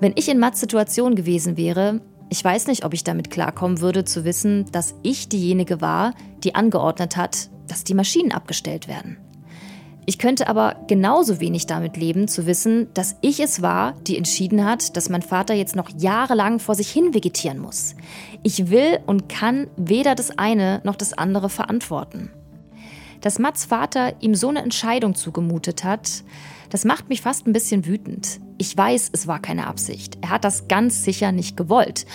Wenn 0.00 0.12
ich 0.14 0.28
in 0.28 0.38
Mats 0.38 0.60
Situation 0.60 1.16
gewesen 1.16 1.56
wäre, 1.56 2.00
ich 2.30 2.44
weiß 2.44 2.68
nicht, 2.68 2.84
ob 2.84 2.94
ich 2.94 3.02
damit 3.02 3.30
klarkommen 3.30 3.80
würde, 3.80 4.04
zu 4.04 4.24
wissen, 4.24 4.66
dass 4.70 4.94
ich 5.02 5.28
diejenige 5.28 5.80
war, 5.80 6.14
die 6.44 6.54
angeordnet 6.54 7.16
hat, 7.16 7.50
dass 7.66 7.82
die 7.82 7.94
Maschinen 7.94 8.30
abgestellt 8.30 8.86
werden. 8.86 9.16
Ich 10.08 10.18
könnte 10.18 10.48
aber 10.48 10.74
genauso 10.86 11.38
wenig 11.38 11.66
damit 11.66 11.98
leben, 11.98 12.28
zu 12.28 12.46
wissen, 12.46 12.88
dass 12.94 13.16
ich 13.20 13.40
es 13.40 13.60
war, 13.60 13.92
die 14.06 14.16
entschieden 14.16 14.64
hat, 14.64 14.96
dass 14.96 15.10
mein 15.10 15.20
Vater 15.20 15.52
jetzt 15.52 15.76
noch 15.76 15.90
jahrelang 15.98 16.60
vor 16.60 16.74
sich 16.74 16.90
hin 16.90 17.12
vegetieren 17.12 17.58
muss. 17.58 17.94
Ich 18.42 18.70
will 18.70 19.00
und 19.04 19.28
kann 19.28 19.66
weder 19.76 20.14
das 20.14 20.38
eine 20.38 20.80
noch 20.82 20.96
das 20.96 21.12
andere 21.12 21.50
verantworten. 21.50 22.30
Dass 23.20 23.38
Mats 23.38 23.66
Vater 23.66 24.14
ihm 24.20 24.34
so 24.34 24.48
eine 24.48 24.62
Entscheidung 24.62 25.14
zugemutet 25.14 25.84
hat, 25.84 26.24
das 26.70 26.86
macht 26.86 27.10
mich 27.10 27.20
fast 27.20 27.46
ein 27.46 27.52
bisschen 27.52 27.84
wütend. 27.84 28.40
Ich 28.56 28.74
weiß, 28.74 29.10
es 29.12 29.26
war 29.26 29.42
keine 29.42 29.66
Absicht. 29.66 30.16
Er 30.22 30.30
hat 30.30 30.44
das 30.44 30.68
ganz 30.68 31.04
sicher 31.04 31.32
nicht 31.32 31.54
gewollt. 31.54 32.06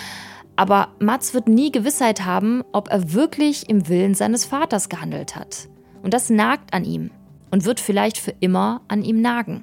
Aber 0.56 0.88
Mats 0.98 1.32
wird 1.32 1.46
nie 1.46 1.70
Gewissheit 1.70 2.24
haben, 2.24 2.64
ob 2.72 2.88
er 2.88 3.12
wirklich 3.12 3.68
im 3.68 3.86
Willen 3.86 4.14
seines 4.14 4.44
Vaters 4.44 4.88
gehandelt 4.88 5.36
hat. 5.36 5.68
Und 6.02 6.12
das 6.12 6.28
nagt 6.28 6.74
an 6.74 6.84
ihm 6.84 7.12
und 7.54 7.64
wird 7.64 7.78
vielleicht 7.78 8.18
für 8.18 8.34
immer 8.40 8.82
an 8.88 9.04
ihm 9.04 9.22
nagen. 9.22 9.62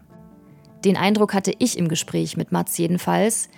Den 0.86 0.95
Eindruck 0.95 1.34
hatte 1.34 1.54
ich 1.60 1.77
im 1.77 1.89
Gespräch 1.89 2.38
mit 2.38 2.54
Mats 2.54 2.77
jedenfalls. 2.77 3.49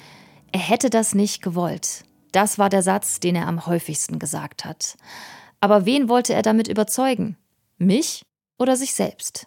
Er 0.52 0.60
hätte 0.60 0.90
das 0.90 1.14
nicht 1.14 1.44
gewollt. 1.44 2.04
Das 2.32 2.58
war 2.58 2.70
der 2.70 2.82
Satz, 2.82 3.20
den 3.20 3.36
er 3.36 3.48
am 3.48 3.68
häufigsten 3.68 4.18
gesagt 4.18 4.66
hat. 4.66 4.98
Aber 5.60 5.86
wen 5.86 6.10
wollte 6.10 6.34
er 6.34 6.42
damit 6.42 6.68
überzeugen? 6.68 7.38
Mich 7.78 8.26
oder 8.58 8.76
sich 8.76 8.96
selbst? 8.96 9.46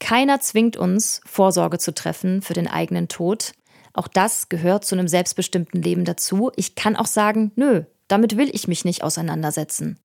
Keiner 0.00 0.40
zwingt 0.40 0.76
uns, 0.76 1.20
Vorsorge 1.24 1.78
zu 1.78 1.94
treffen 1.94 2.42
für 2.42 2.54
den 2.54 2.66
eigenen 2.66 3.06
Tod. 3.06 3.52
Auch 3.92 4.08
das 4.08 4.48
gehört 4.48 4.84
zu 4.84 4.96
einem 4.96 5.06
selbstbestimmten 5.06 5.80
Leben 5.80 6.04
dazu. 6.04 6.50
Ich 6.56 6.74
kann 6.74 6.96
auch 6.96 7.06
sagen, 7.06 7.52
nö, 7.54 7.84
damit 8.08 8.36
will 8.36 8.50
ich 8.52 8.66
mich 8.66 8.84
nicht 8.84 9.04
auseinandersetzen. 9.04 10.00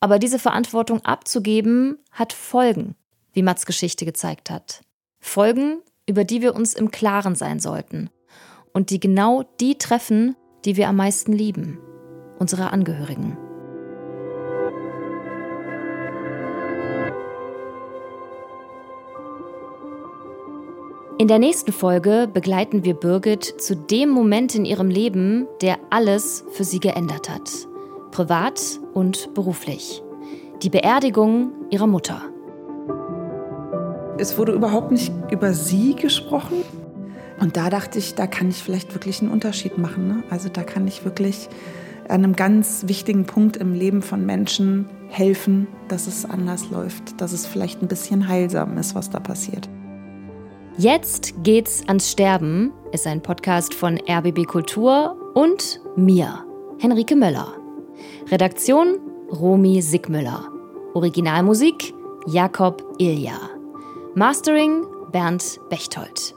Aber 0.00 0.18
diese 0.18 0.38
Verantwortung 0.38 1.04
abzugeben, 1.04 1.98
hat 2.10 2.32
Folgen, 2.32 2.94
wie 3.32 3.42
Mats 3.42 3.66
Geschichte 3.66 4.04
gezeigt 4.04 4.50
hat. 4.50 4.82
Folgen, 5.20 5.80
über 6.08 6.24
die 6.24 6.42
wir 6.42 6.54
uns 6.54 6.74
im 6.74 6.90
Klaren 6.90 7.34
sein 7.34 7.60
sollten. 7.60 8.10
Und 8.72 8.90
die 8.90 9.00
genau 9.00 9.44
die 9.60 9.78
treffen, 9.78 10.36
die 10.64 10.76
wir 10.76 10.88
am 10.88 10.96
meisten 10.96 11.32
lieben. 11.32 11.78
Unsere 12.38 12.72
Angehörigen. 12.72 13.38
In 21.18 21.28
der 21.28 21.38
nächsten 21.38 21.72
Folge 21.72 22.28
begleiten 22.30 22.84
wir 22.84 22.92
Birgit 22.92 23.42
zu 23.42 23.74
dem 23.74 24.10
Moment 24.10 24.54
in 24.54 24.66
ihrem 24.66 24.90
Leben, 24.90 25.46
der 25.62 25.78
alles 25.88 26.44
für 26.50 26.64
sie 26.64 26.78
geändert 26.78 27.30
hat. 27.30 27.50
Privat 28.16 28.80
und 28.94 29.34
beruflich. 29.34 30.02
Die 30.62 30.70
Beerdigung 30.70 31.52
ihrer 31.68 31.86
Mutter. 31.86 32.22
Es 34.16 34.38
wurde 34.38 34.52
überhaupt 34.52 34.90
nicht 34.90 35.12
über 35.30 35.52
sie 35.52 35.94
gesprochen. 35.94 36.62
Und 37.40 37.58
da 37.58 37.68
dachte 37.68 37.98
ich, 37.98 38.14
da 38.14 38.26
kann 38.26 38.48
ich 38.48 38.56
vielleicht 38.56 38.94
wirklich 38.94 39.20
einen 39.20 39.30
Unterschied 39.30 39.76
machen. 39.76 40.08
Ne? 40.08 40.24
Also 40.30 40.48
da 40.48 40.62
kann 40.62 40.88
ich 40.88 41.04
wirklich 41.04 41.50
an 42.08 42.24
einem 42.24 42.34
ganz 42.34 42.84
wichtigen 42.86 43.26
Punkt 43.26 43.58
im 43.58 43.74
Leben 43.74 44.00
von 44.00 44.24
Menschen 44.24 44.88
helfen, 45.08 45.66
dass 45.88 46.06
es 46.06 46.24
anders 46.24 46.70
läuft, 46.70 47.20
dass 47.20 47.34
es 47.34 47.46
vielleicht 47.46 47.82
ein 47.82 47.88
bisschen 47.88 48.28
heilsam 48.28 48.78
ist, 48.78 48.94
was 48.94 49.10
da 49.10 49.20
passiert. 49.20 49.68
Jetzt 50.78 51.34
geht's 51.42 51.86
ans 51.86 52.12
Sterben 52.12 52.72
ist 52.92 53.06
ein 53.06 53.20
Podcast 53.20 53.74
von 53.74 54.00
RBB 54.08 54.46
Kultur 54.46 55.18
und 55.34 55.82
mir, 55.96 56.46
Henrike 56.78 57.14
Möller. 57.14 57.65
Redaktion 58.30 58.98
Romy 59.30 59.80
Sigmüller. 59.80 60.50
Originalmusik 60.94 61.94
Jakob 62.26 62.82
Ilja. 62.98 63.38
Mastering 64.16 64.84
Bernd 65.12 65.42
Bechtold. 65.70 66.35